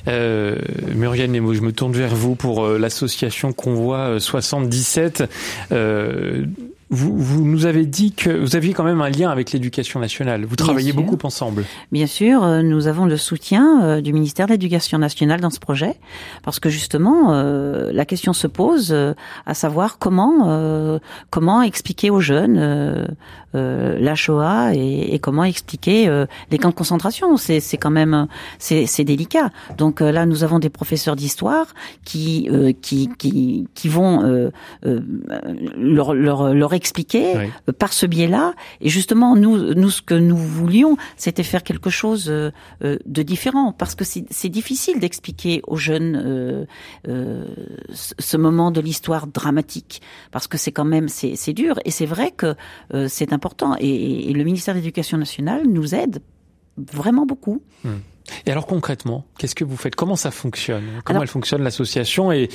[0.07, 0.57] Euh,
[0.95, 5.23] Muriel Nemo, je me tourne vers vous pour euh, l'association Convoi 77.
[5.71, 6.45] Euh,
[6.91, 10.43] vous, vous, nous avez dit que vous aviez quand même un lien avec l'éducation nationale.
[10.43, 11.63] Vous travaillez beaucoup ensemble.
[11.93, 15.59] Bien sûr, euh, nous avons le soutien euh, du ministère de l'Éducation nationale dans ce
[15.59, 15.95] projet,
[16.43, 18.93] parce que justement, euh, la question se pose
[19.45, 23.07] à savoir comment comment expliquer aux jeunes
[23.53, 27.37] la Shoah et, et comment expliquer les camps de concentration.
[27.37, 28.27] C'est c'est quand même
[28.59, 29.49] c'est c'est délicat.
[29.77, 31.67] Donc là, nous avons des professeurs d'histoire
[32.03, 32.49] qui
[32.81, 34.51] qui qui qui vont
[34.83, 38.53] leur leur leur expliquer euh, par ce biais-là.
[38.81, 42.51] Et justement, nous, nous, ce que nous voulions, c'était faire quelque chose euh,
[42.83, 46.67] euh, de différent, parce que c'est difficile d'expliquer aux jeunes
[47.05, 50.01] ce moment de l'histoire dramatique,
[50.31, 51.79] parce que c'est quand même c'est dur.
[51.85, 52.55] Et c'est vrai que
[53.07, 53.75] c'est important.
[53.79, 56.21] Et, et, le ministère de l'Éducation nationale nous aide
[56.77, 57.61] vraiment beaucoup.
[57.85, 58.01] Hum.
[58.45, 59.95] Et alors concrètement, qu'est-ce que vous faites?
[59.95, 60.83] Comment ça fonctionne?
[61.03, 62.49] Comment elle fonctionne l'association et,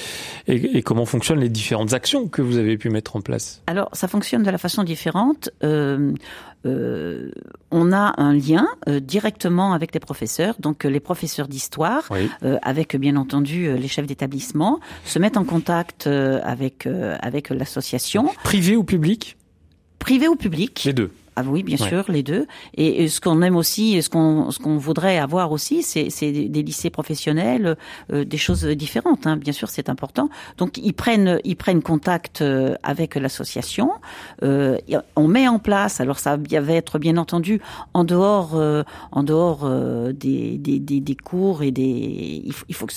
[0.46, 3.62] et, et, comment fonctionnent les différentes actions que vous avez pu mettre en place?
[3.66, 5.50] Alors ça fonctionne de la façon différente.
[5.64, 6.12] Euh,
[6.64, 7.30] euh,
[7.70, 12.30] on a un lien euh, directement avec les professeurs, donc les professeurs d'histoire, oui.
[12.62, 16.86] Avec bien entendu les chefs d'établissement, se mettent en contact avec
[17.20, 18.30] avec l'association.
[18.42, 19.36] Privé ou public?
[19.98, 21.10] Privé ou public Les deux.
[21.38, 21.88] Ah oui, bien ouais.
[21.88, 22.46] sûr, les deux.
[22.74, 26.48] Et, et ce qu'on aime aussi, ce qu'on ce qu'on voudrait avoir aussi, c'est des,
[26.48, 27.76] des lycées professionnels,
[28.10, 29.26] euh, des choses différentes.
[29.26, 29.36] Hein.
[29.36, 30.30] Bien sûr, c'est important.
[30.56, 33.90] Donc ils prennent ils prennent contact euh, avec l'association.
[34.42, 34.78] Euh,
[35.14, 36.00] on met en place.
[36.00, 37.60] Alors ça va être bien entendu
[37.92, 38.82] en dehors euh,
[39.12, 42.42] en dehors euh, des, des, des, des cours et des.
[42.46, 42.94] Il faut, il faut que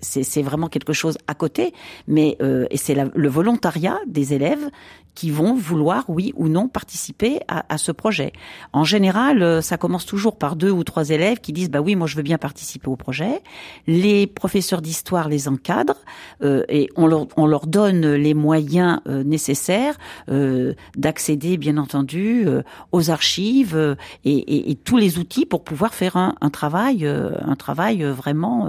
[0.00, 1.72] c'est vraiment quelque chose à côté,
[2.06, 4.70] mais euh, et c'est le volontariat des élèves
[5.14, 8.32] qui vont vouloir, oui ou non, participer à, à, ce projet.
[8.72, 11.96] En général, euh, ça commence toujours par deux ou trois élèves qui disent, bah oui,
[11.96, 13.42] moi je veux bien participer au projet.
[13.86, 16.02] Les professeurs d'histoire les encadrent
[16.42, 19.98] euh, et on leur, on leur donne les moyens euh, nécessaires
[20.30, 22.62] euh, d'accéder, bien entendu, euh,
[22.92, 27.54] aux archives et, et, et, tous les outils pour pouvoir faire un, un travail, un
[27.56, 28.68] travail vraiment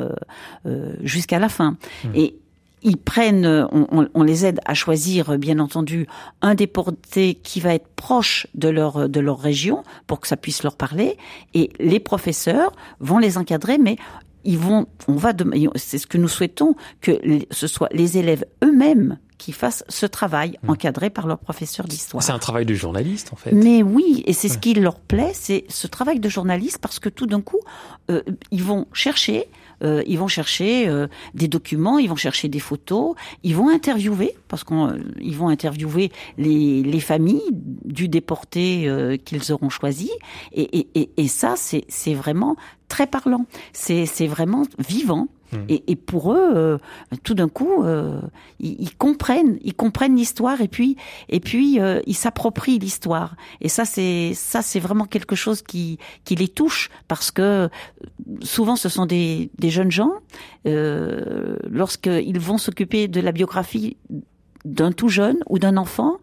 [1.03, 1.77] jusqu'à la fin.
[2.03, 2.07] Mmh.
[2.15, 2.35] Et
[2.83, 6.05] ils prennent, on, on, les aide à choisir, bien entendu,
[6.41, 10.63] un déporté qui va être proche de leur de leur région pour que ça puisse
[10.63, 11.17] leur parler.
[11.53, 13.95] Et les professeurs vont les encadrer, mais
[14.43, 15.31] ils vont, on va,
[15.75, 17.19] c'est ce que nous souhaitons que
[17.51, 20.69] ce soit les élèves eux-mêmes qui fassent ce travail mmh.
[20.69, 22.23] encadré par leur professeur d'histoire.
[22.23, 23.51] C'est un travail de journaliste en fait.
[23.51, 24.53] Mais oui, et c'est ouais.
[24.53, 27.59] ce qui leur plaît, c'est ce travail de journaliste parce que tout d'un coup,
[28.09, 29.47] euh, ils vont chercher
[29.83, 34.35] euh, ils vont chercher euh, des documents, ils vont chercher des photos, ils vont interviewer,
[34.47, 40.11] parce qu'ils euh, vont interviewer les, les, familles du déporté euh, qu'ils auront choisi.
[40.53, 42.55] Et, et, et ça, c'est vraiment
[42.87, 43.45] très parlant.
[43.73, 45.27] C'est vraiment vivant.
[45.53, 45.65] Hmm.
[45.69, 46.77] Et, et, pour eux, euh,
[47.23, 48.19] tout d'un coup, euh,
[48.59, 50.97] ils, ils, comprennent, ils comprennent l'histoire et puis
[51.29, 53.35] et puis euh, ils s'approprient l'histoire.
[53.61, 57.69] Et ça, c'est ça, c'est vraiment quelque chose qui qui les touche parce que
[58.41, 60.13] souvent, ce sont des des jeunes gens
[60.65, 63.97] euh, lorsqu'ils vont s'occuper de la biographie
[64.65, 66.19] d'un tout jeune ou d'un enfant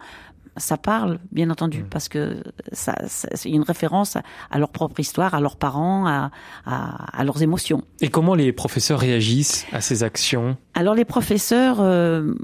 [0.57, 1.89] ça parle, bien entendu, mmh.
[1.89, 2.43] parce que
[2.73, 6.31] ça, c'est une référence à, à, leur propre histoire, à leurs parents, à,
[6.67, 7.83] à, à, leurs émotions.
[8.01, 10.57] Et comment les professeurs réagissent à ces actions?
[10.75, 12.35] Alors les professeurs, euh,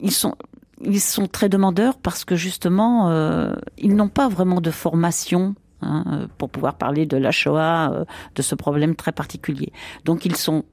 [0.00, 0.34] ils sont
[0.82, 6.28] ils sont très demandeurs parce que justement, euh, ils n'ont pas vraiment de formation hein,
[6.36, 8.04] pour pouvoir parler de la Shoah, euh,
[8.34, 9.72] de ce problème très particulier.
[10.04, 10.64] Donc ils sont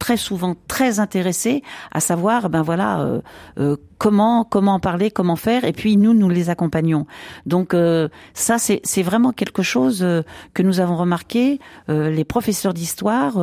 [0.00, 3.20] très souvent très intéressés à savoir ben voilà euh,
[3.58, 7.06] euh, comment comment en parler comment faire et puis nous nous les accompagnons.
[7.46, 10.22] Donc euh, ça c'est c'est vraiment quelque chose euh,
[10.54, 13.34] que nous avons remarqué euh, les professeurs d'histoire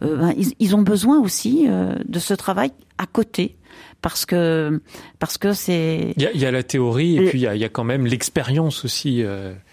[0.00, 3.56] ben, ils, ils, ont besoin aussi de ce travail à côté
[4.00, 4.82] parce que
[5.20, 7.64] parce que c'est il y, y a, la théorie et puis il y a, y
[7.64, 9.24] a quand même l'expérience aussi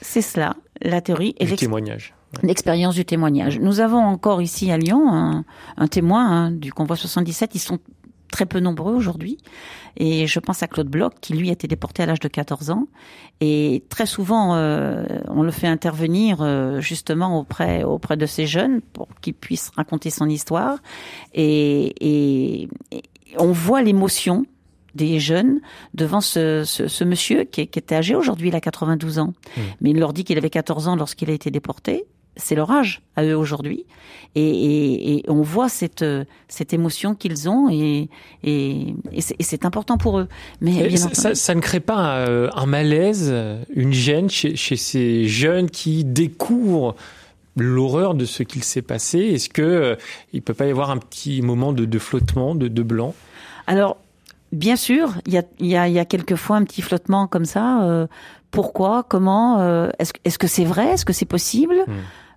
[0.01, 2.13] c'est cela la théorie et le témoignage
[2.43, 3.59] l'expérience du témoignage.
[3.59, 5.45] Nous avons encore ici à Lyon un,
[5.77, 7.55] un témoin hein, du convoi 77.
[7.55, 7.79] Ils sont
[8.29, 9.37] très peu nombreux aujourd'hui.
[9.97, 12.69] Et je pense à Claude Bloch, qui lui a été déporté à l'âge de 14
[12.69, 12.87] ans.
[13.41, 18.81] Et très souvent, euh, on le fait intervenir euh, justement auprès, auprès de ces jeunes
[18.81, 20.77] pour qu'ils puissent raconter son histoire.
[21.33, 23.03] Et, et, et
[23.37, 24.45] on voit l'émotion
[24.95, 25.59] des jeunes
[25.93, 29.27] devant ce, ce, ce monsieur qui, qui, était âgé aujourd'hui, il a 92 ans.
[29.27, 29.61] Mmh.
[29.81, 32.05] Mais il leur dit qu'il avait 14 ans lorsqu'il a été déporté
[32.35, 33.85] c'est leur âge à eux aujourd'hui,
[34.35, 36.05] et, et, et, on voit cette
[36.47, 38.09] cette émotion qu'ils ont, et,
[38.43, 40.27] et, c'est important pour eux.
[40.61, 43.33] Mais bien ça, ça, ça, ne crée pas un, un malaise,
[43.73, 46.95] une gêne chez, chez, ces jeunes qui découvrent
[47.59, 49.95] l'horreur de ce qu'il s'est passé Est-ce que euh,
[50.33, 53.13] il peut pas y avoir un petit moment de, de flottement, de, de blanc?
[53.67, 53.97] Alors,
[54.51, 57.83] bien sûr, il y a, y, a, y a quelquefois un petit flottement comme ça.
[57.83, 58.07] Euh,
[58.51, 61.91] pourquoi Comment euh, Est-ce est-ce que c'est vrai Est-ce que c'est possible Hmm.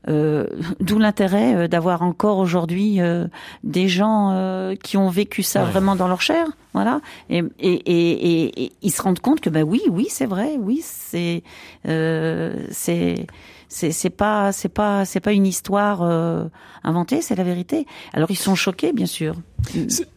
[0.08, 0.46] Euh,
[0.80, 3.28] D'où l'intérêt euh, d'avoir encore aujourd'hui euh,
[3.62, 5.70] des gens euh, qui ont vécu ça Ouais.
[5.70, 7.00] vraiment dans leur chair, voilà,
[7.30, 8.10] et, et, et,
[8.48, 11.44] et- et ils se rendent compte que bah oui, oui, c'est vrai, oui, c'est
[11.86, 13.26] euh, c'est
[13.72, 16.44] c'est c'est pas c'est pas c'est pas une histoire euh,
[16.84, 17.86] inventée, c'est la vérité.
[18.12, 19.34] Alors ils sont choqués, bien sûr.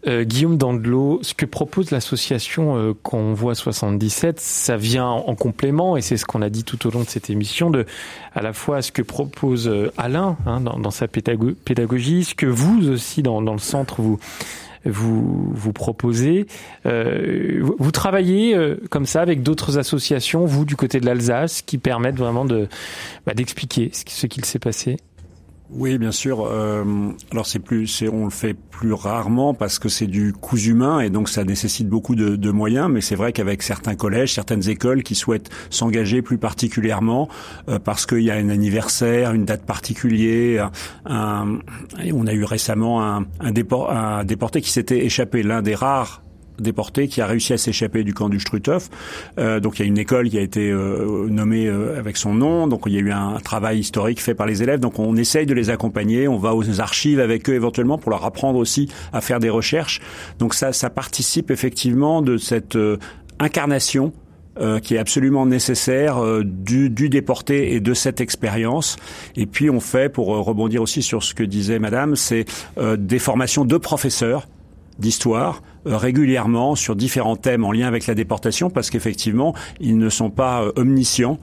[0.07, 6.01] Euh, Guillaume Dandelot, ce que propose l'association euh, Convoi 77, ça vient en complément, et
[6.01, 7.85] c'est ce qu'on a dit tout au long de cette émission, de
[8.33, 12.33] à la fois ce que propose euh, Alain hein, dans, dans sa pédago- pédagogie, ce
[12.35, 14.19] que vous aussi dans, dans le centre vous
[14.85, 16.45] vous vous proposez.
[16.85, 21.77] Euh, vous, travaillez euh, comme ça avec d'autres associations, vous du côté de l'Alsace, qui
[21.77, 22.67] permettent vraiment de
[23.25, 24.97] bah, d'expliquer ce, ce qu'il s'est passé?
[25.77, 26.47] Oui, bien sûr.
[26.49, 26.85] Euh,
[27.31, 31.01] alors c'est plus, c'est, on le fait plus rarement parce que c'est du coût humain
[31.01, 32.89] et donc ça nécessite beaucoup de, moyens.
[32.89, 37.27] Mais c'est vrai qu'avec certains collèges, certaines écoles qui souhaitent s'engager plus particulièrement
[37.67, 40.71] euh, parce qu'il y a un anniversaire, une date particulière.
[41.05, 46.24] On a eu récemment un déporté qui s'était échappé, l'un des rares
[46.59, 48.89] déporté qui a réussi à s'échapper du camp du Struthof.
[49.39, 52.33] Euh, donc il y a une école qui a été euh, nommée euh, avec son
[52.33, 52.67] nom.
[52.67, 54.79] Donc il y a eu un travail historique fait par les élèves.
[54.79, 56.27] Donc on essaye de les accompagner.
[56.27, 60.01] On va aux archives avec eux éventuellement pour leur apprendre aussi à faire des recherches.
[60.39, 62.97] Donc ça, ça participe effectivement de cette euh,
[63.39, 64.13] incarnation
[64.57, 68.95] euh, qui est absolument nécessaire euh, du, du déporté et de cette expérience.
[69.35, 72.45] Et puis on fait, pour euh, rebondir aussi sur ce que disait Madame, c'est
[72.77, 74.47] euh, des formations de professeurs
[74.99, 80.09] d'histoire euh, régulièrement sur différents thèmes en lien avec la déportation parce qu'effectivement ils ne
[80.09, 81.39] sont pas euh, omniscients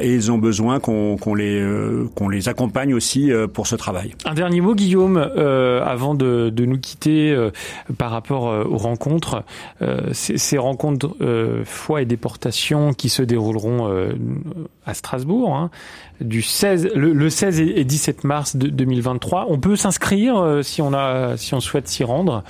[0.00, 4.14] et ils ont besoin qu'on les euh, qu'on les accompagne aussi euh, pour ce travail.
[4.24, 7.50] Un dernier mot, Guillaume, euh, avant de, de nous quitter euh,
[7.98, 9.44] par rapport euh, aux rencontres.
[9.80, 14.12] Euh, ces, ces rencontres euh, foi et déportation qui se dérouleront euh,
[14.86, 15.70] à Strasbourg, hein,
[16.20, 19.46] du 16, le, le 16 et et 17 mars de 2023.
[19.48, 22.44] On peut s'inscrire euh, si on a, si on souhaite s'y rendre?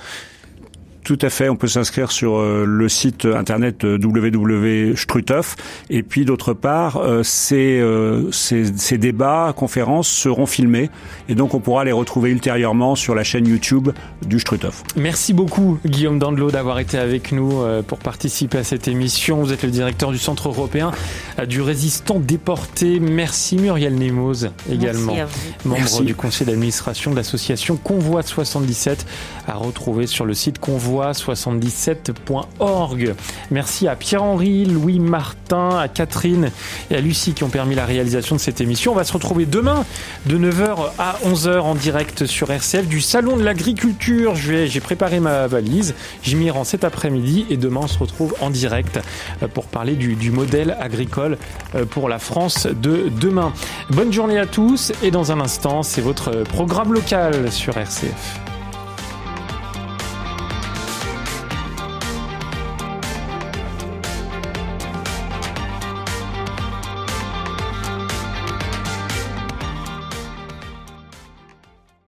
[1.03, 5.55] Tout à fait, on peut s'inscrire sur euh, le site internet euh, www.struthof
[5.89, 10.89] et puis d'autre part, euh, ces, euh, ces, ces débats, conférences seront filmés
[11.29, 13.89] et donc on pourra les retrouver ultérieurement sur la chaîne YouTube
[14.25, 14.83] du Struthof.
[14.95, 19.41] Merci beaucoup, Guillaume Dandelot, d'avoir été avec nous euh, pour participer à cette émission.
[19.41, 20.91] Vous êtes le directeur du Centre européen
[21.39, 22.99] euh, du résistant déporté.
[22.99, 25.13] Merci, Muriel Nemoz, également.
[25.13, 25.69] Merci à vous.
[25.69, 26.03] membre Merci.
[26.03, 29.05] du conseil d'administration de l'association Convoi 77
[29.47, 30.59] à retrouver sur le site
[30.93, 33.15] convoi77.org.
[33.51, 36.51] Merci à Pierre-Henri, Louis Martin, à Catherine
[36.91, 38.93] et à Lucie qui ont permis la réalisation de cette émission.
[38.93, 39.85] On va se retrouver demain
[40.25, 44.35] de 9h à 11h en direct sur RCF du salon de l'agriculture.
[44.35, 48.49] J'ai préparé ma valise, j'y m'y rends cet après-midi et demain on se retrouve en
[48.49, 48.99] direct
[49.41, 51.37] euh, pour parler du, du modèle agricole
[51.75, 53.53] euh, pour la France de demain.
[53.89, 58.52] Bonne journée à tous et dans un instant, c'est votre programme local sur RCF.